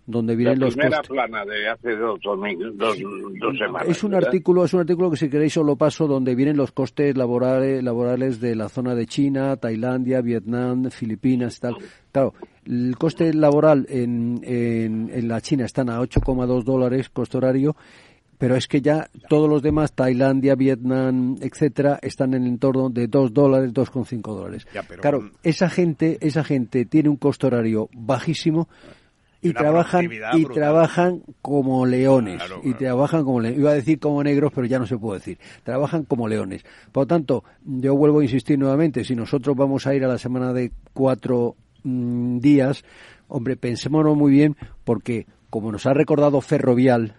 [0.09, 1.15] donde vienen la los primera costes.
[1.15, 2.97] plana de hace dos, domingos, dos,
[3.39, 3.87] dos semanas.
[3.87, 4.27] Es un ¿verdad?
[4.27, 7.83] artículo, es un artículo que si queréis os lo paso donde vienen los costes laborales,
[7.83, 11.75] laborales de la zona de China, Tailandia, Vietnam, Filipinas y tal.
[12.11, 12.33] Claro,
[12.65, 17.75] el coste laboral en, en, en la China están a 8,2 dólares coste horario
[18.39, 23.07] pero es que ya todos los demás, Tailandia, Vietnam, etcétera, están en el entorno de
[23.07, 24.65] 2 dólares, 2,5 dólares.
[24.73, 25.01] Ya, pero...
[25.01, 28.69] Claro, esa gente, esa gente tiene un costo horario bajísimo
[29.41, 30.07] y trabajan y
[30.43, 30.53] brutal.
[30.53, 33.59] trabajan como leones Claro, y trabajan como leones.
[33.59, 37.03] iba a decir como negros pero ya no se puede decir trabajan como leones por
[37.03, 40.51] lo tanto yo vuelvo a insistir nuevamente si nosotros vamos a ir a la semana
[40.53, 42.83] de cuatro mmm, días
[43.27, 47.15] hombre pensémonos muy bien porque como nos ha recordado Ferrovial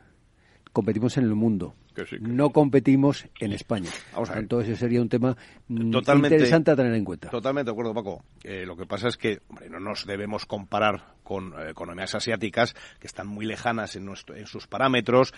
[0.72, 4.42] competimos en el mundo Que sí, que no competimos en España Vamos a ver.
[4.42, 5.36] entonces ese sería un tema
[5.68, 8.24] mm, Totalmente- interesante a tener en cuenta Totalmente de acuerdo, Paco.
[8.44, 12.74] Eh, lo que pasa es que hombre, no nos debemos comparar con eh, economías asiáticas
[12.98, 15.32] que están muy lejanas en, nuestro- en sus parámetros.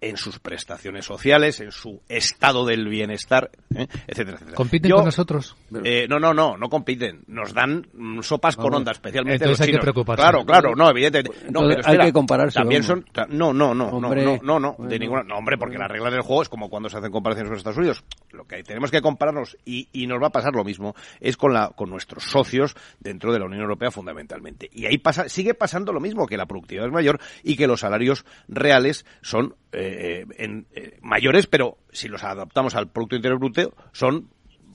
[0.00, 3.86] En sus prestaciones sociales, en su estado del bienestar, ¿eh?
[4.06, 4.54] etcétera, etcétera.
[4.54, 5.56] ¿Compiten con nosotros?
[5.84, 7.22] Eh, no, no, no, no compiten.
[7.26, 7.86] Nos dan
[8.22, 9.80] sopas con onda, especialmente Entonces los hay chinos.
[9.80, 10.22] que preocuparse.
[10.22, 11.30] Claro, claro, no, evidentemente.
[11.50, 14.76] No, Entonces pero hay que compararse, También son, no, no, no, Hombre, no, no, no,
[14.78, 17.50] de ninguna, no, hombre, porque las reglas del juego es como cuando se hacen comparaciones
[17.50, 18.04] con Estados Unidos.
[18.30, 21.52] Lo que tenemos que compararnos y, y nos va a pasar lo mismo es con
[21.52, 24.68] la, con nuestros socios dentro de la Unión Europea fundamentalmente.
[24.72, 27.80] Y ahí pasa, sigue pasando lo mismo, que la productividad es mayor y que los
[27.80, 29.89] salarios reales son eh,
[30.38, 34.28] en- eh, mayores, pero si los adaptamos al Producto Interior Bruto, son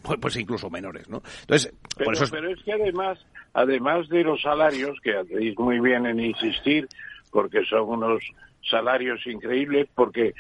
[0.04, 1.22] pues, pues incluso menores, ¿no?
[1.42, 3.18] Entonces, Pero, por eso es- pero es que además,
[3.54, 6.88] además de los salarios, que hacéis muy bien en insistir,
[7.32, 8.22] porque son unos
[8.70, 10.34] salarios increíbles, porque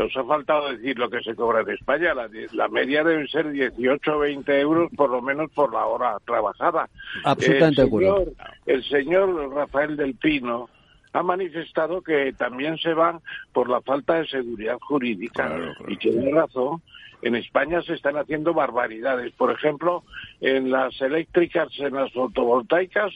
[0.00, 2.14] os ha faltado decir lo que se cobra en España.
[2.14, 6.16] La, la media debe ser 18 o 20 euros por lo menos por la hora
[6.26, 6.88] trabajada.
[7.24, 8.16] Absolutamente de el acuerdo.
[8.18, 8.32] señor,
[8.66, 10.68] el señor Rafael del Pino
[11.12, 13.20] ha manifestado que también se van
[13.52, 16.82] por la falta de seguridad jurídica y tiene razón.
[17.20, 19.32] En España se están haciendo barbaridades.
[19.32, 20.04] Por ejemplo,
[20.40, 23.12] en las eléctricas, en las fotovoltaicas,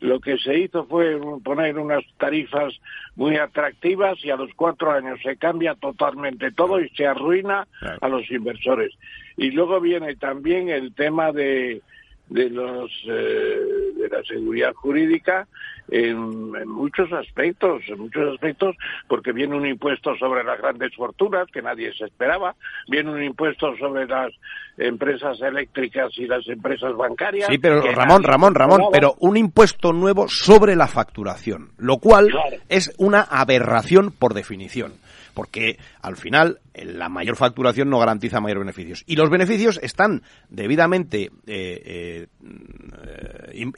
[0.00, 2.72] lo que se hizo fue poner unas tarifas
[3.16, 7.66] muy atractivas y a los cuatro años se cambia totalmente todo y se arruina
[8.00, 8.94] a los inversores.
[9.36, 11.82] Y luego viene también el tema de,
[12.30, 13.58] de los eh,
[13.96, 15.46] de la seguridad jurídica
[15.88, 18.76] en, en muchos aspectos, en muchos aspectos,
[19.08, 22.54] porque viene un impuesto sobre las grandes fortunas que nadie se esperaba,
[22.88, 24.32] viene un impuesto sobre las
[24.78, 27.48] empresas eléctricas y las empresas bancarias.
[27.50, 32.56] Sí, pero Ramón, Ramón, Ramón, pero un impuesto nuevo sobre la facturación, lo cual Claro.
[32.68, 34.92] es una aberración por definición.
[35.32, 39.04] Porque al final la mayor facturación no garantiza mayores beneficios.
[39.06, 42.26] Y los beneficios están debidamente eh, eh,
[43.52, 43.72] eh,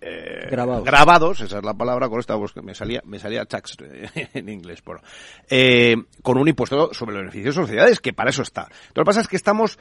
[0.00, 0.84] eh, Grabados.
[0.84, 3.76] grabados, esa es la palabra con esta, pues, que me salía, me salía tax
[4.34, 5.00] en inglés, bueno,
[5.48, 8.68] eh, con un impuesto sobre los beneficios de sociedades, que para eso está.
[8.94, 9.78] Lo que pasa es que estamos,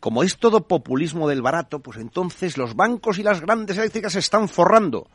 [0.00, 4.18] como es todo populismo del barato, pues entonces los bancos y las grandes eléctricas se
[4.18, 5.08] están forrando.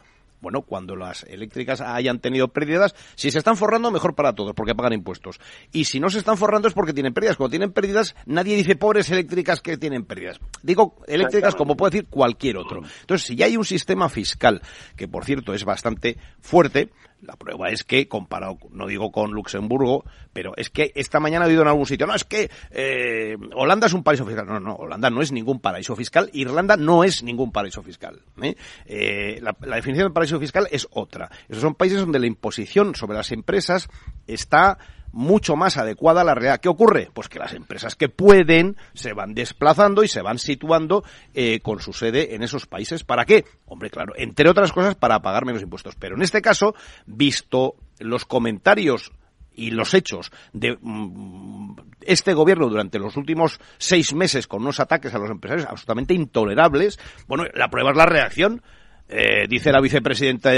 [0.46, 4.76] Bueno, cuando las eléctricas hayan tenido pérdidas, si se están forrando, mejor para todos, porque
[4.76, 5.40] pagan impuestos.
[5.72, 7.36] Y si no se están forrando es porque tienen pérdidas.
[7.36, 10.40] Cuando tienen pérdidas, nadie dice pobres eléctricas que tienen pérdidas.
[10.62, 12.84] Digo eléctricas como puede decir cualquier otro.
[13.02, 14.62] Entonces, si ya hay un sistema fiscal,
[14.96, 20.06] que por cierto es bastante fuerte, la prueba es que, comparado, no digo con Luxemburgo,
[20.34, 23.88] pero es que esta mañana he oído en algún sitio, no, es que eh, Holanda
[23.88, 24.46] es un paraíso fiscal.
[24.46, 28.22] No, no, Holanda no es ningún paraíso fiscal, Irlanda no es ningún paraíso fiscal.
[28.42, 28.56] ¿eh?
[28.86, 31.30] Eh, la, definición de paraíso fiscal es otra.
[31.50, 33.90] Esos son países donde la imposición sobre las empresas
[34.28, 34.78] está
[35.16, 36.60] mucho más adecuada a la realidad.
[36.60, 37.10] ¿Qué ocurre?
[37.14, 41.80] Pues que las empresas que pueden se van desplazando y se van situando eh, con
[41.80, 43.06] su sede en esos países.
[43.06, 43.46] ¿Para qué?
[43.66, 45.96] Hombre, claro, entre otras cosas para pagar menos impuestos.
[45.96, 46.76] Pero en este caso,
[47.06, 49.14] visto los comentarios
[49.54, 55.16] y los hechos de mm, este gobierno durante los últimos seis meses con unos ataques
[55.16, 58.62] a los empresarios absolutamente intolerables, bueno, la prueba es la reacción.
[59.08, 60.52] Eh, dice la vicepresidenta,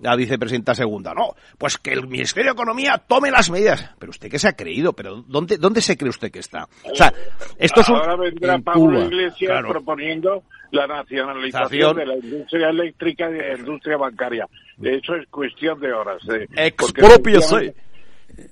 [0.00, 3.90] la vicepresidenta segunda, no, pues que el Ministerio de Economía tome las medidas.
[3.98, 6.66] Pero usted qué se ha creído, pero ¿dónde, dónde se cree usted que está?
[6.90, 7.12] O sea,
[7.58, 7.96] esto es un...
[7.96, 9.68] Ahora vendrá en Pablo Cuba, Iglesias claro.
[9.68, 14.48] proponiendo la nacionalización de la industria eléctrica y de la industria bancaria.
[14.78, 16.22] De hecho, es cuestión de horas.
[16.30, 16.48] eh,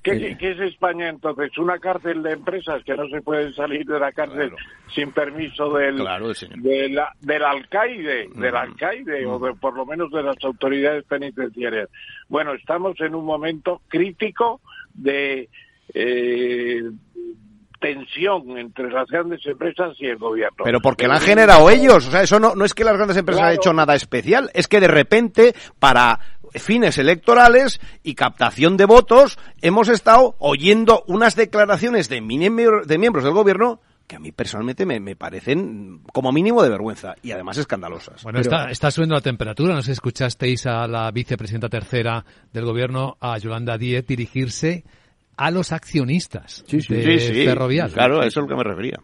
[0.03, 1.57] ¿Qué, es España entonces?
[1.59, 4.53] ¿Una cárcel de empresas que no se pueden salir de la cárcel
[4.95, 10.11] sin permiso del, Claro, de la- del alcaide, del alcaide o de, por lo menos
[10.11, 11.89] de las autoridades penitenciarias?
[12.29, 14.61] Bueno, estamos en un momento crítico
[14.95, 15.49] de
[15.95, 16.83] eh,
[17.81, 20.65] tensión entre las grandes empresas y el gobierno.
[20.65, 22.07] Pero porque la han generado ellos.
[22.07, 23.49] O sea, eso no, no es que las grandes empresas Claro.
[23.51, 24.51] hayan hecho nada especial.
[24.55, 26.21] Es que de repente, para
[26.55, 33.25] fines electorales y captación de votos, hemos estado oyendo unas declaraciones de, miembro- de miembros
[33.25, 37.59] del gobierno que a mí personalmente me, me parecen como mínimo de vergüenza y además
[37.59, 38.25] escandalosas.
[38.25, 39.73] Bueno, está, está subiendo la temperatura.
[39.73, 44.83] No sé si escuchasteis a la vicepresidenta tercera del gobierno, a Yolanda Díez, dirigirse
[45.41, 47.91] a los accionistas de Sí, sí, Ferrovial.
[47.93, 49.01] Claro, a eso es lo que me refería.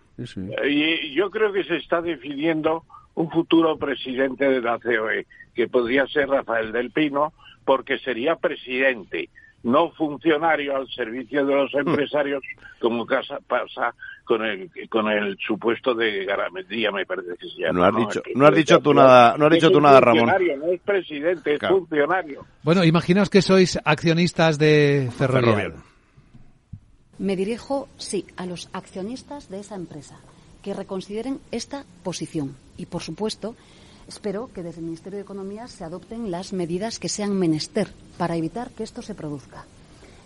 [0.68, 6.06] Y yo creo que se está definiendo un futuro presidente de la COE, que podría
[6.06, 7.32] ser Rafael del Pino,
[7.64, 9.30] porque sería presidente,
[9.62, 11.88] no funcionario al servicio de los Hmm.
[11.88, 12.42] empresarios,
[12.80, 13.94] como casa- pasa
[14.24, 17.78] con el con el supuesto de Garamendía, me parece que se llama.
[17.78, 20.28] No has dicho- que- no has dicho tú nada- no has dicho tú nada, Ramón.
[20.28, 21.78] funcionario, No es presidente, es Claro.
[21.78, 22.44] funcionario.
[22.62, 25.44] Bueno, imaginaos que sois accionistas de Ferrovial.
[25.54, 25.82] Ferrovial.
[27.18, 30.18] Me dirijo, sí, a los accionistas de esa empresa,
[30.62, 32.56] que reconsideren esta posición.
[32.76, 33.56] Y, por supuesto,
[34.06, 38.36] espero que desde el Ministerio de Economía se adopten las medidas que sean menester para
[38.36, 39.64] evitar que esto se produzca.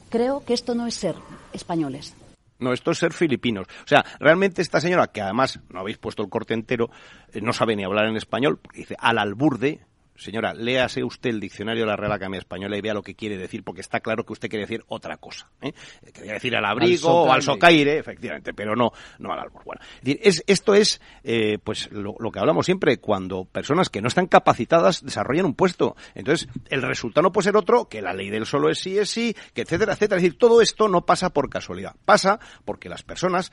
[0.09, 1.15] Creo que esto no es ser
[1.53, 2.15] españoles.
[2.59, 3.67] No, esto es ser filipinos.
[3.85, 6.91] O sea, realmente esta señora, que además no habéis puesto el corte entero,
[7.33, 9.81] eh, no sabe ni hablar en español, porque dice al alburde,
[10.21, 13.39] Señora, léase usted el diccionario de la Real Academia Española y vea lo que quiere
[13.39, 15.51] decir, porque está claro que usted quiere decir otra cosa.
[15.63, 15.73] ¿eh?
[16.13, 19.65] Quiere decir al abrigo o al socaire, efectivamente, pero no, no al albur.
[19.65, 24.27] Bueno, es, esto es eh, pues lo, que hablamos siempre, cuando personas que no están
[24.27, 25.97] capacitadas desarrollan un puesto.
[26.15, 29.09] Entonces, el resultado no puede ser otro que la ley del solo es sí es
[29.09, 30.19] sí, que etcétera, etcétera.
[30.19, 31.97] Es decir, todo esto no pasa por casualidad.
[32.05, 33.53] Pasa porque las personas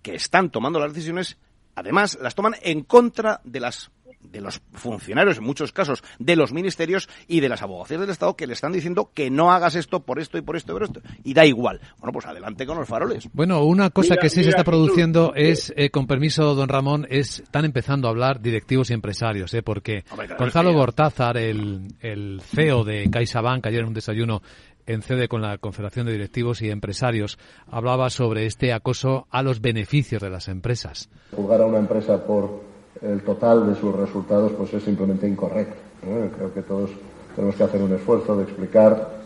[0.00, 1.36] que están tomando las decisiones,
[1.74, 3.90] además, las toman en contra de las
[4.22, 8.36] de los funcionarios, en muchos casos, de los ministerios y de las abogacías del Estado
[8.36, 10.82] que le están diciendo que no hagas esto por esto y por esto y por
[10.84, 11.00] esto.
[11.24, 11.80] Y da igual.
[11.98, 13.28] Bueno, pues adelante con los faroles.
[13.32, 17.40] Bueno, una cosa que sí se está produciendo es, eh, con permiso, don Ramón, es,
[17.40, 19.62] están empezando a hablar directivos y empresarios, ¿eh?
[19.62, 20.04] porque
[20.38, 24.42] Gonzalo Gortázar, el, el CEO de CaixaBank, ayer en un desayuno
[24.86, 29.60] en CEDE con la Confederación de Directivos y Empresarios, hablaba sobre este acoso a los
[29.60, 31.08] beneficios de las empresas.
[31.32, 32.69] Juzgar a una empresa por
[33.02, 35.76] el total de sus resultados pues es simplemente incorrecto.
[36.36, 36.90] Creo que todos
[37.34, 39.20] tenemos que hacer un esfuerzo de explicar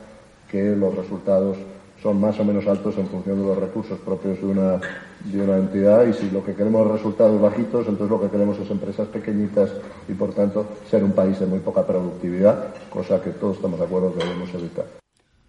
[0.50, 1.56] que los resultados
[2.02, 4.80] son más o menos altos en función de los recursos propios de una,
[5.24, 8.58] de una entidad y si lo que queremos es resultados bajitos, entonces lo que queremos
[8.58, 9.70] es empresas pequeñitas
[10.06, 13.86] y por tanto ser un país de muy poca productividad, cosa que todos estamos de
[13.86, 14.84] acuerdo que debemos evitar.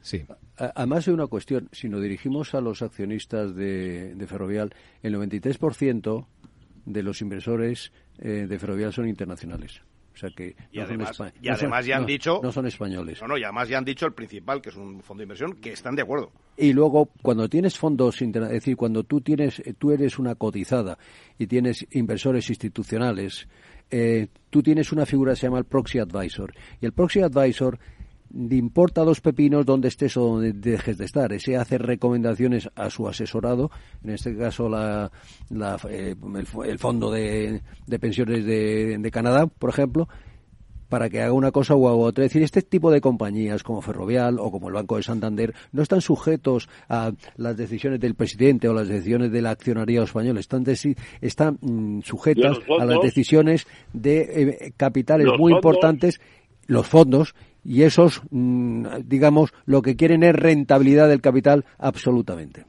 [0.01, 0.25] Sí.
[0.57, 4.73] Además de una cuestión, si nos dirigimos a los accionistas de, de Ferrovial,
[5.03, 6.25] el 93%
[6.85, 9.81] de los inversores eh, de Ferrovial son internacionales.
[10.13, 13.21] O sea que y además, y además ya han dicho no son españoles.
[13.21, 15.55] No, no, y además ya han dicho el principal, que es un fondo de inversión,
[15.55, 16.31] que están de acuerdo.
[16.55, 20.97] Y luego cuando tienes fondos, es decir, cuando tú tienes, tú eres una cotizada
[21.37, 23.49] y tienes inversores institucionales,
[23.91, 27.77] eh, tú tienes una figura que se llama el proxy advisor y el proxy advisor
[28.35, 31.31] importa dos pepinos donde estés o donde dejes de estar.
[31.31, 33.71] Ese hace recomendaciones a su asesorado,
[34.03, 35.11] en este caso la,
[35.89, 36.15] eh,
[36.65, 37.61] el, Fondo de,
[37.99, 40.09] Pensiones de, Canadá, por ejemplo,
[40.89, 42.25] para que haga una cosa u otra.
[42.25, 45.81] Es decir, este tipo de compañías como Ferrovial o como el Banco de Santander no
[45.81, 50.65] están sujetos a las decisiones del presidente o las decisiones del accionariado español, están,
[51.21, 56.19] están mm, sujetas a las decisiones de eh, capitales muy importantes,
[56.67, 57.33] los fondos,
[57.65, 62.63] y esos, mm, digamos, lo que quieren es rentabilidad del capital absolutamente.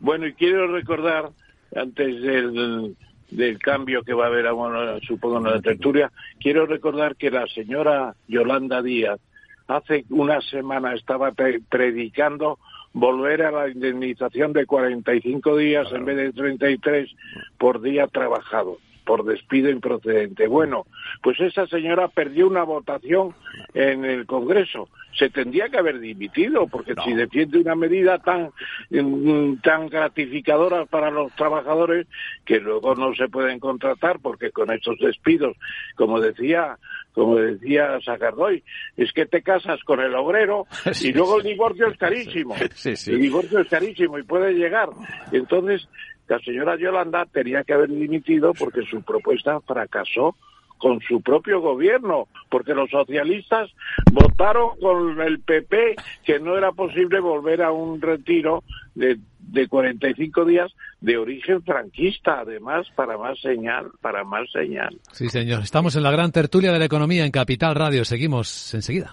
[0.00, 1.30] Bueno, y quiero recordar,
[1.74, 2.94] antes del,
[3.30, 7.46] del cambio que va a haber, bueno, supongo, en la tertulia, quiero recordar que la
[7.46, 9.18] señora Yolanda Díaz
[9.66, 12.58] hace una semana estaba predicando
[12.92, 17.10] volver a la indemnización de 45 días en vez de 33
[17.58, 20.46] por día trabajado por despido improcedente.
[20.46, 20.86] Bueno,
[21.22, 23.34] pues esa señora perdió una votación
[23.74, 24.88] en el Congreso.
[25.16, 28.50] Se tendría que haber dimitido, porque si defiende una medida tan,
[28.90, 32.06] mm, tan gratificadora para los trabajadores
[32.44, 35.56] que luego no se pueden contratar, porque con estos despidos,
[35.96, 36.78] como decía
[37.14, 38.64] como decía Sacardoy,
[38.96, 40.66] es que te casas con el obrero
[41.00, 42.56] y luego el divorcio es carísimo.
[42.56, 44.88] el divorcio es carísimo y puede llegar.
[45.30, 45.88] Entonces,
[46.28, 50.34] la señora Yolanda tenía que haber dimitido porque su propuesta fracasó
[50.78, 53.70] con su propio gobierno, porque los socialistas
[54.12, 58.64] votaron con el PP que no era posible volver a un retiro
[58.94, 64.98] de, de 45 días de origen franquista, además, para más señal, para más señal.
[65.12, 65.62] Sí, señor.
[65.62, 68.04] Estamos en la gran tertulia de la economía en Capital Radio.
[68.04, 69.12] Seguimos enseguida.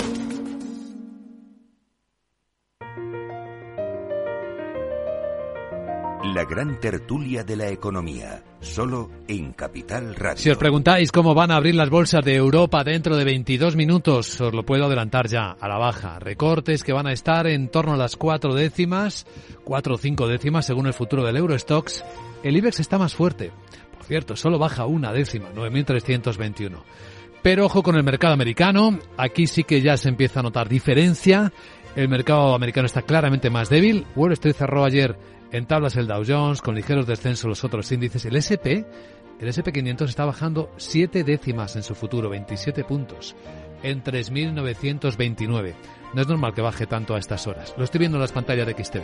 [6.23, 10.37] La gran tertulia de la economía, solo en Capital Radio.
[10.37, 14.39] Si os preguntáis cómo van a abrir las bolsas de Europa dentro de 22 minutos,
[14.39, 16.19] os lo puedo adelantar ya, a la baja.
[16.19, 19.25] Recortes que van a estar en torno a las cuatro décimas,
[19.63, 22.05] cuatro o cinco décimas según el futuro del Eurostox.
[22.43, 23.51] El IBEX está más fuerte.
[23.95, 26.83] Por cierto, solo baja una décima, 9.321.
[27.41, 31.51] Pero ojo con el mercado americano, aquí sí que ya se empieza a notar diferencia.
[31.95, 34.05] El mercado americano está claramente más débil.
[34.15, 35.17] Wall Street cerró ayer
[35.51, 38.25] en tablas el Dow Jones, con ligeros descensos los otros índices.
[38.25, 38.85] El SP,
[39.39, 43.35] el SP500 está bajando 7 décimas en su futuro, 27 puntos,
[43.83, 45.73] en 3.929.
[46.13, 47.73] No es normal que baje tanto a estas horas.
[47.77, 49.03] Lo estoy viendo en las pantallas de XTV.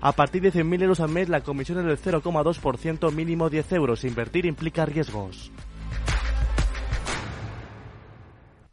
[0.00, 4.04] A partir de 100.000 euros al mes la comisión es del 0,2% mínimo 10 euros.
[4.04, 5.52] Invertir implica riesgos.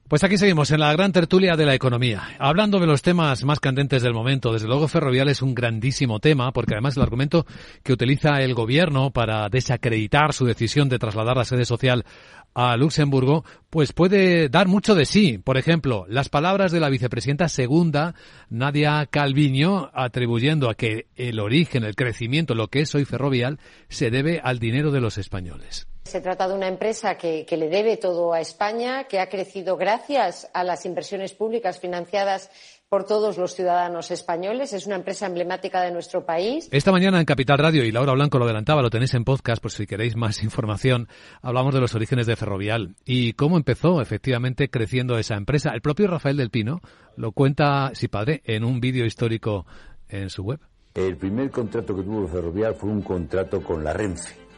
[0.10, 3.60] Pues aquí seguimos en la gran tertulia de la economía, hablando de los temas más
[3.60, 4.52] candentes del momento.
[4.52, 7.46] Desde luego, ferrovial es un grandísimo tema, porque además el argumento
[7.84, 12.06] que utiliza el gobierno para desacreditar su decisión de trasladar la sede social
[12.54, 15.38] a Luxemburgo, pues puede dar mucho de sí.
[15.38, 18.16] Por ejemplo, las palabras de la vicepresidenta segunda,
[18.50, 24.10] Nadia Calviño, atribuyendo a que el origen, el crecimiento, lo que es hoy ferrovial, se
[24.10, 25.88] debe al dinero de los españoles.
[26.10, 30.50] Se trata de una empresa que, le debe todo a España, que ha crecido gracias
[30.56, 32.50] a las inversiones públicas financiadas
[32.90, 34.74] por todos los ciudadanos españoles.
[34.74, 36.68] Es una empresa emblemática de nuestro país.
[36.72, 39.72] Esta mañana en Capital Radio, y Laura Blanco lo adelantaba, lo tenéis en podcast por
[39.72, 41.08] si queréis más información,
[41.42, 45.72] hablamos de los orígenes de Ferrovial y cómo empezó efectivamente creciendo esa empresa.
[45.74, 46.82] El propio Rafael del Pino
[47.16, 49.66] lo cuenta, si padre, en un vídeo histórico
[50.08, 50.60] en su web.
[50.96, 54.50] El primer contrato que tuvo Ferrovial fue un contrato con la Renfe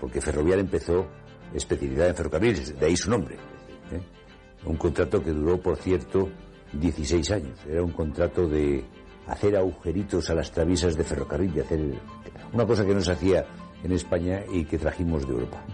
[0.00, 1.06] porque Ferrovial empezó
[1.54, 3.36] especialidad en ferrocarriles, de ahí su nombre.
[3.36, 4.00] ¿eh?
[4.64, 6.28] Un contrato que duró, por cierto,
[6.72, 7.58] 16 años.
[7.68, 8.84] Era un contrato de
[9.26, 11.80] hacer agujeritos a las traviesas de ferrocarril, de hacer
[12.52, 13.44] una cosa que no se hacía
[13.82, 15.64] en España y que trajimos de Europa.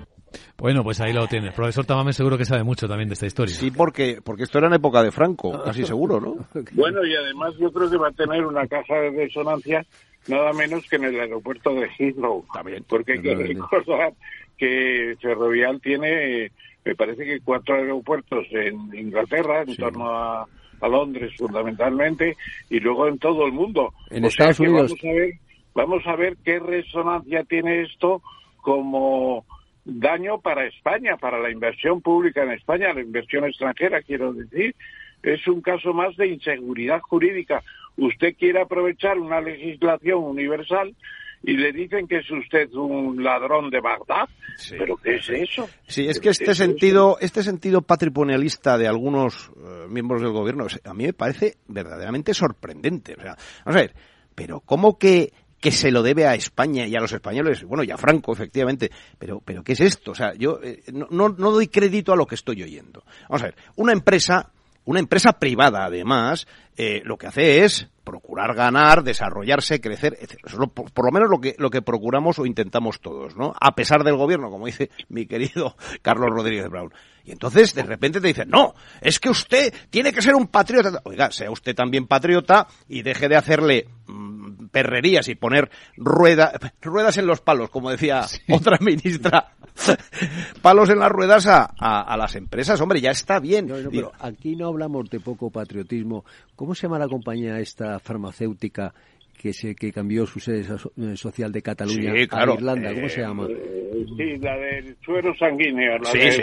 [0.57, 1.55] Bueno, pues ahí lo tienes.
[1.55, 3.55] Profesor Tamame seguro que sabe mucho también de esta historia.
[3.55, 6.36] Sí, porque, porque esto era en época de Franco, casi seguro, ¿no?
[6.72, 9.84] Bueno, y además yo creo que va a tener una caja de resonancia
[10.28, 12.45] nada menos que en el aeropuerto de Heathrow.
[12.53, 12.84] También.
[12.88, 14.12] Porque hay que recordar
[14.57, 16.53] que Ferrovial tiene,
[16.84, 20.47] me parece que cuatro aeropuertos en Inglaterra, en torno a,
[20.88, 22.36] Londres fundamentalmente,
[22.70, 23.92] y luego en todo el mundo.
[24.10, 24.92] En Estados Unidos.
[24.92, 25.32] Vamos a, ver,
[25.74, 28.22] vamos a ver qué resonancia tiene esto
[28.60, 29.44] como
[29.84, 34.74] daño para España, para la inversión pública en España, la inversión extranjera, quiero decir.
[35.22, 37.62] Es un caso más de inseguridad jurídica
[37.96, 40.94] usted quiere aprovechar una legislación universal
[41.43, 44.28] y le dicen que es usted un ladrón de Bagdad.
[44.70, 45.68] ¿Pero qué es eso?
[45.86, 50.95] Sí, es que este sentido, este sentido patrimonialista de algunos eh, miembros del gobierno a
[50.95, 53.14] mí me parece verdaderamente sorprendente.
[53.18, 53.95] O sea, vamos a ver,
[54.34, 55.32] pero ¿cómo que
[55.62, 58.90] que se lo debe a España y a los españoles, bueno, y a Franco, efectivamente,
[59.16, 60.11] pero, pero ¿qué es esto?
[60.11, 63.05] O sea, yo eh, no, no, no doy crédito a lo que estoy oyendo.
[63.28, 64.51] Vamos a ver, una empresa
[64.84, 70.40] una empresa privada, además, eh, lo que hace es procurar ganar, desarrollarse, crecer, etc.
[70.44, 73.54] Eso es por, lo menos lo que, lo que procuramos o intentamos todos, ¿no?
[73.60, 76.92] A pesar del gobierno, como dice mi querido Carlos Rodríguez Brown.
[77.24, 81.00] Y entonces, de repente te dicen, no, es que usted tiene que ser un patriota.
[81.04, 87.18] Oiga, sea usted también patriota y deje de hacerle mm, perrerías y poner rueda, ruedas
[87.18, 89.52] en los palos, como decía otra ministra
[90.62, 92.80] palos en las ruedas a, a, las empresas.
[92.80, 93.68] Hombre, ya está bien.
[93.90, 96.24] pero aquí no hablamos de poco patriotismo.
[96.56, 98.94] ¿Cómo se llama la compañía esta farmacéutica
[99.43, 102.95] que se que cambió su sede eh, social de Cataluña a Irlanda?
[102.95, 103.49] ¿Cómo se llama?
[103.51, 105.99] Eh, sí, la del suero sanguíneo.
[105.99, 106.43] La sí, de, sí.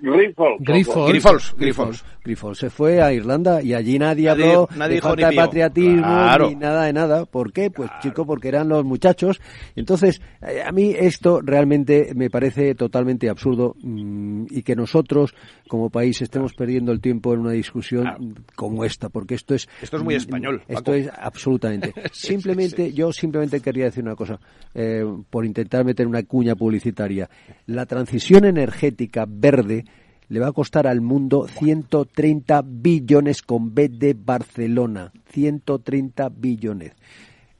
[0.00, 1.54] Grifols.
[1.56, 2.04] Grifols.
[2.24, 2.58] Grifols.
[2.58, 6.84] Se fue a Irlanda y allí nadie, habló nadie de falta de patriotismo ni nada
[6.84, 7.26] de nada.
[7.26, 7.70] ¿Por qué?
[7.70, 9.40] Pues chico, porque eran los muchachos.
[9.76, 15.34] Entonces, eh, a mí esto realmente me parece totalmente absurdo mm, y que nosotros
[15.68, 19.68] como país estemos perdiendo el tiempo en una discusión como esta, porque esto es...
[19.82, 20.62] Esto es muy español.
[20.68, 21.89] Esto es absolutamente.
[22.12, 24.38] simplemente, yo simplemente quería decir una cosa,
[24.74, 27.28] eh, por intentar meter una cuña publicitaria.
[27.66, 29.84] La transición energética verde
[30.28, 35.12] le va a costar al mundo 130 billones con B de Barcelona.
[35.30, 36.92] 130 billones.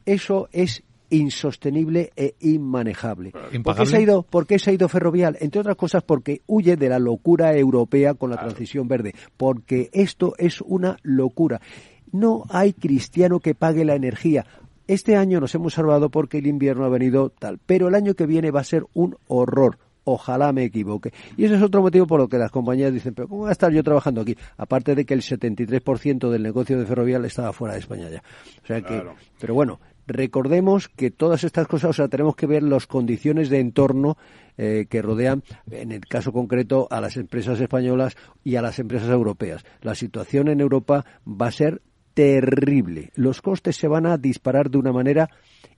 [0.06, 3.32] Eso es insostenible e inmanejable.
[3.62, 5.36] ¿Por qué, se ha ido, ¿Por qué se ha ido ferrovial?
[5.40, 9.14] Entre otras cosas porque huye de la locura europea con la transición verde.
[9.36, 11.60] Porque esto es una locura.
[12.12, 14.46] No hay cristiano que pague la energía.
[14.86, 18.26] Este año nos hemos salvado porque el invierno ha venido tal, pero el año que
[18.26, 21.12] viene va a ser un horror Ojalá me equivoque.
[21.36, 23.52] Y ese es otro motivo por lo que las compañías dicen, pero ¿cómo voy a
[23.52, 24.36] estar yo trabajando aquí?
[24.56, 28.22] Aparte de que el 73% del negocio de Ferrovial estaba fuera de España ya.
[28.62, 29.02] O sea que,
[29.38, 33.61] pero bueno, recordemos que todas estas cosas, o sea, tenemos que ver las condiciones de
[33.61, 34.16] entorno
[34.56, 39.11] eh, que rodean, en el caso concreto, a las empresas españolas y a las empresas
[39.11, 39.64] europeas.
[39.82, 41.82] La situación en Europa va a ser
[42.14, 43.11] terrible.
[43.14, 45.30] Los costes se van a disparar de una manera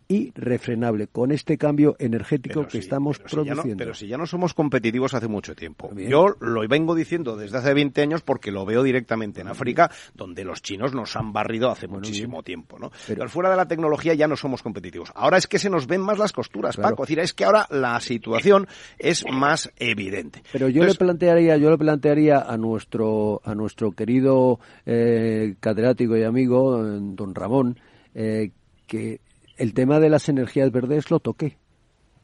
[0.09, 3.77] irrefrenable con este cambio energético que estamos produciendo.
[3.77, 5.91] pero si ya no somos competitivos hace mucho tiempo.
[5.97, 10.45] Yo lo vengo diciendo desde hace 20 años porque lo veo directamente en África, donde
[10.45, 12.79] los chinos nos han barrido hace muchísimo tiempo.
[12.79, 12.91] ¿no?
[13.07, 15.13] Pero, fuera de la tecnología ya no somos competitivos.
[15.15, 17.03] Ahora es que se nos ven más las costuras, Paco.
[17.05, 18.67] Es decir, es que ahora la situación
[18.99, 20.43] es más evidente.
[20.53, 26.25] Pero yo le plantearía, yo le plantearía a nuestro, a nuestro querido eh, catedrático y
[26.25, 27.79] amigo, eh, don Ramón,
[28.15, 28.51] eh,
[28.87, 29.21] que
[29.63, 31.57] el tema de las energías verdes lo toqué.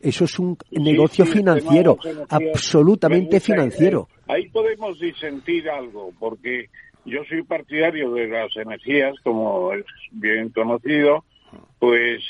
[0.00, 1.96] Eso es un negocio financiero,
[2.28, 4.08] absolutamente financiero.
[4.26, 6.66] Ahí podemos disentir algo, porque
[7.04, 11.24] yo soy partidario de las energías, como es bien conocido,
[11.78, 12.22] pues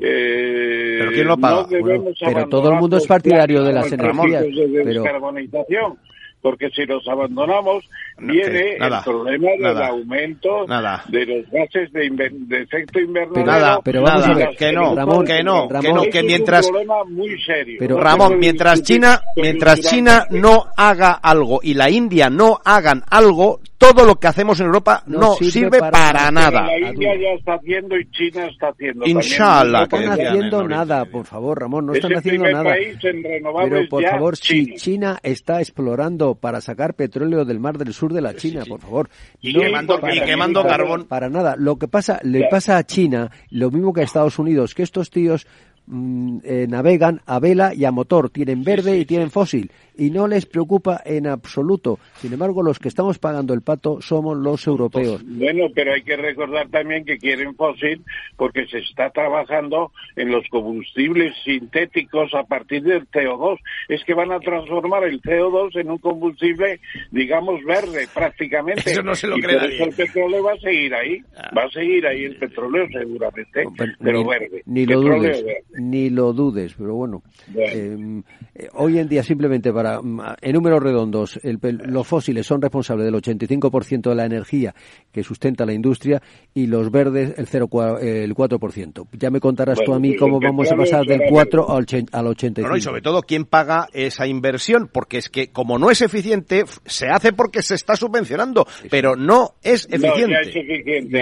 [0.00, 4.84] eh, pero quién lo paga pero todo el mundo es partidario de las energías de
[4.84, 5.96] descarbonización
[6.42, 7.88] porque si los abandonamos
[8.18, 13.46] viene el problema del aumento de los gases de, efecto invernadero.
[13.46, 16.66] Nada, pero vamos a ver, que no, Ramón, que no, que no, que mientras es
[16.66, 17.76] un problema muy serio.
[17.78, 23.60] Pero Ramón, mientras China, mientras China no haga algo y la India no hagan algo,
[23.78, 26.66] todo lo que hacemos en Europa no, sirve, para, nada.
[26.66, 29.06] La India ya está haciendo y China está haciendo.
[29.06, 29.78] Inshallah.
[29.78, 32.74] No están haciendo nada, por favor, Ramón, no están haciendo nada.
[33.02, 38.20] Pero por favor, si China está explorando para sacar petróleo del Mar del Sur de
[38.20, 39.08] la China, por favor.
[39.40, 41.04] Y, quemando, quemando carbón.
[41.04, 41.56] Para nada.
[41.56, 45.10] Lo que pasa, le pasa a China lo mismo que a Estados Unidos, que estos
[45.10, 45.46] tíos
[45.88, 50.26] Mm, eh, navegan a vela y a motor, tienen verde y tienen fósil y no
[50.26, 51.98] les preocupa en absoluto.
[52.16, 55.22] Sin embargo, los que estamos pagando el pato somos los europeos.
[55.24, 58.02] Bueno, pero hay que recordar también que quieren fósil
[58.36, 63.58] porque se está trabajando en los combustibles sintéticos a partir del CO2.
[63.88, 66.80] Es que van a transformar el CO2 en un combustible,
[67.10, 68.90] digamos, verde prácticamente.
[68.90, 71.22] Eso no se lo y el petróleo va a seguir ahí.
[71.36, 71.50] Ah.
[71.56, 73.64] Va a seguir ahí el petróleo seguramente,
[74.00, 74.62] pero, verde.
[74.66, 75.44] Ni lo dudes
[75.76, 77.22] ni lo dudes, pero bueno,
[77.54, 78.22] em,
[78.54, 83.14] eh, hoy en día simplemente para, mm, en números redondos, los fósiles son responsables del
[83.14, 84.74] 85% de la energía
[85.12, 86.20] que sustenta la industria
[86.54, 87.68] y los verdes el, 0,
[88.00, 89.06] el 4%.
[89.12, 92.76] Ya me contarás tú a mí cómo vamos a pasar del 4 al, al 85%.
[92.76, 94.88] y sobre todo, ¿quién paga esa inversión?
[94.92, 99.54] Porque es que como no es eficiente, se hace porque se está subvencionando, pero no
[99.62, 100.34] es eficiente.
[100.34, 101.18] No, es eficiente,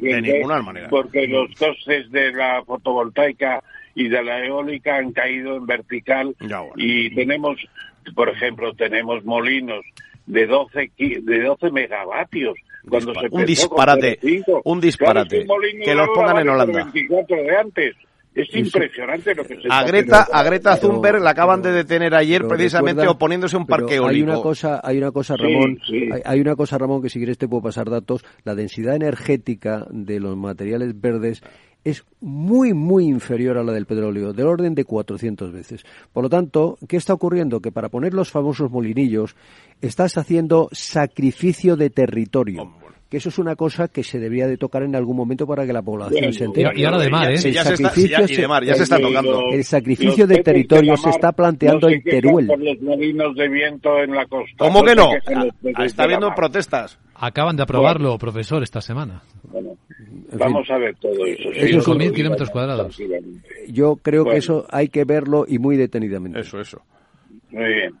[0.00, 0.88] de ninguna manera.
[0.88, 3.62] Porque los costes de la fotovoltaica
[3.96, 6.36] y de la eólica han caído en vertical
[6.76, 7.56] y tenemos,
[8.14, 9.84] por ejemplo, tenemos molinos
[10.26, 12.56] de 12, de 12 megavatios.
[12.86, 14.20] Cuando se un disparate,
[14.64, 15.46] un disparate.
[15.82, 16.84] que los pongan en Holanda.
[16.84, 17.96] 24 de antes.
[18.34, 22.46] Es impresionante lo que se a Greta, a Greta Thunberg la acaban de detener ayer
[22.46, 24.08] precisamente oponiéndose a un parque eólico.
[24.08, 27.38] Hay una cosa, hay una cosa Ramón, Hay, hay, una cosa Ramón que si quieres
[27.38, 28.26] te puedo pasar datos.
[28.44, 31.42] La densidad energética de los materiales verdes
[31.86, 35.84] es muy, muy inferior a la del petróleo, del orden de 400 veces.
[36.12, 37.60] Por lo tanto, ¿qué está ocurriendo?
[37.60, 39.36] Que para poner los famosos molinillos
[39.80, 42.74] estás haciendo sacrificio de territorio.
[43.08, 45.72] que eso es una cosa que se debería de tocar en algún momento para que
[45.72, 46.72] la población se entere.
[46.74, 47.34] Y ahora de mar, ¿eh?
[47.34, 49.42] El sacrificio, ya, se está tocando.
[49.52, 52.48] El sacrificio de territorio se está planteando en Teruel.
[52.48, 54.56] los molinos de viento en la costa.
[54.58, 55.10] ¿Cómo que no?
[55.76, 56.98] Ah, está habiendo protestas.
[57.18, 59.22] Acaban de aprobarlo, profesor, esta semana.
[59.44, 59.76] Bueno,
[60.32, 61.50] Vamos a ver todo eso.
[61.52, 62.98] Esos son mil kilómetros cuadrados.
[63.68, 66.40] Yo creo que eso hay que verlo y muy detenidamente.
[66.40, 66.82] Eso, eso.
[67.50, 67.94] Muy bien.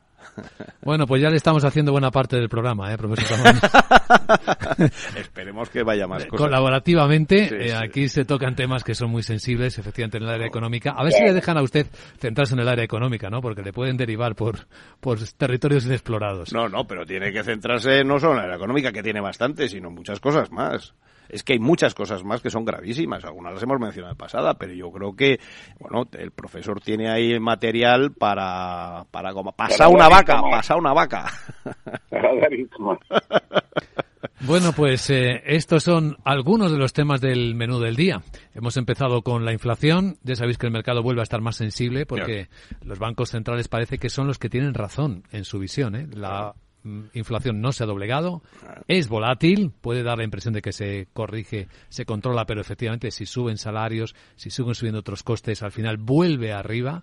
[0.82, 3.38] Bueno, pues ya le estamos haciendo buena parte del programa, ¿eh, profesor
[5.16, 6.46] Esperemos que vaya más cosas.
[6.46, 10.92] Colaborativamente, eh, aquí se tocan temas que son muy sensibles, efectivamente, en el área económica.
[10.96, 11.86] A ver si le dejan a usted
[12.18, 13.40] centrarse en el área económica, ¿no?
[13.40, 14.66] Porque le pueden derivar por,
[15.00, 16.52] por territorios inexplorados.
[16.52, 19.68] No, no, pero tiene que centrarse no solo en la área económica, que tiene bastante,
[19.68, 20.94] sino muchas cosas más
[21.28, 23.24] es que hay muchas cosas más que son gravísimas.
[23.24, 25.38] Algunas las hemos mencionado en pasada, pero yo creo que,
[25.78, 31.26] bueno, el profesor tiene ahí material para, para como, pasar una vaca, pasar una vaca.
[34.40, 38.22] Bueno, pues eh, estos son algunos de los temas del menú del día.
[38.54, 40.18] Hemos empezado con la inflación.
[40.22, 42.48] Ya sabéis que el mercado vuelve a estar más sensible porque
[42.82, 45.96] los bancos centrales parece que son los que tienen razón en su visión.
[45.96, 46.06] ¿eh?
[46.12, 46.54] La
[47.14, 48.42] inflación no se ha doblegado,
[48.88, 53.26] es volátil, puede dar la impresión de que se corrige, se controla, pero efectivamente si
[53.26, 57.02] suben salarios, si siguen subiendo otros costes, al final vuelve arriba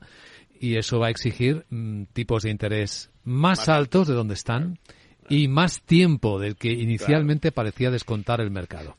[0.60, 4.80] y eso va a exigir mm, tipos de interés más altos de donde están
[5.30, 8.96] y más tiempo del que inicialmente parecía descontar el mercado.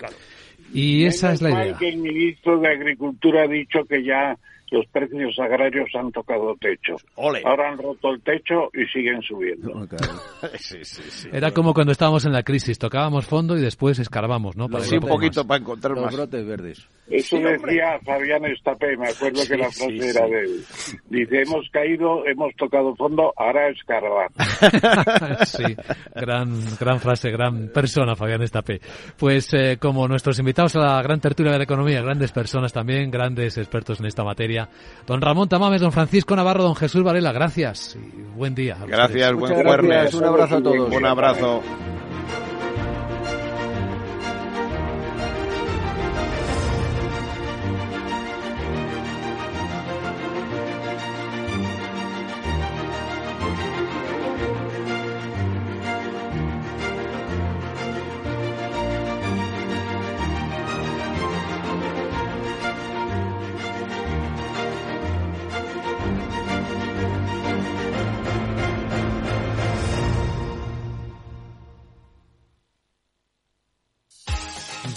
[0.73, 1.79] Y esa es la idea.
[1.79, 4.37] que el ministro de Agricultura ha dicho que ya
[4.71, 6.97] los precios agrarios han tocado techo.
[7.17, 9.87] Ahora han roto el techo y siguen subiendo.
[11.33, 14.69] Era como cuando estábamos en la crisis, tocábamos fondo y después escarbamos, ¿no?
[14.81, 16.15] sí, un poquito para encontrar los más.
[16.15, 16.89] brotes verdes.
[17.09, 20.65] Eso decía Fabián Estapé, me acuerdo que la frase era de él.
[21.11, 24.31] Dice, hemos caído, hemos tocado fondo, ahora escarbar.
[25.47, 25.77] sí,
[26.15, 28.81] gran, gran frase, gran persona, Fabián Estapé.
[29.19, 33.11] Pues eh, como nuestros invitados a la gran tertulia de la economía, grandes personas también,
[33.11, 34.64] grandes expertos en esta materia.
[35.07, 38.77] Don Ramón Tamames, don Francisco Navarro, don Jesús Varela, gracias y buen día.
[38.87, 40.93] Gracias, buen gracias, un abrazo a todos.
[40.93, 41.63] Un abrazo.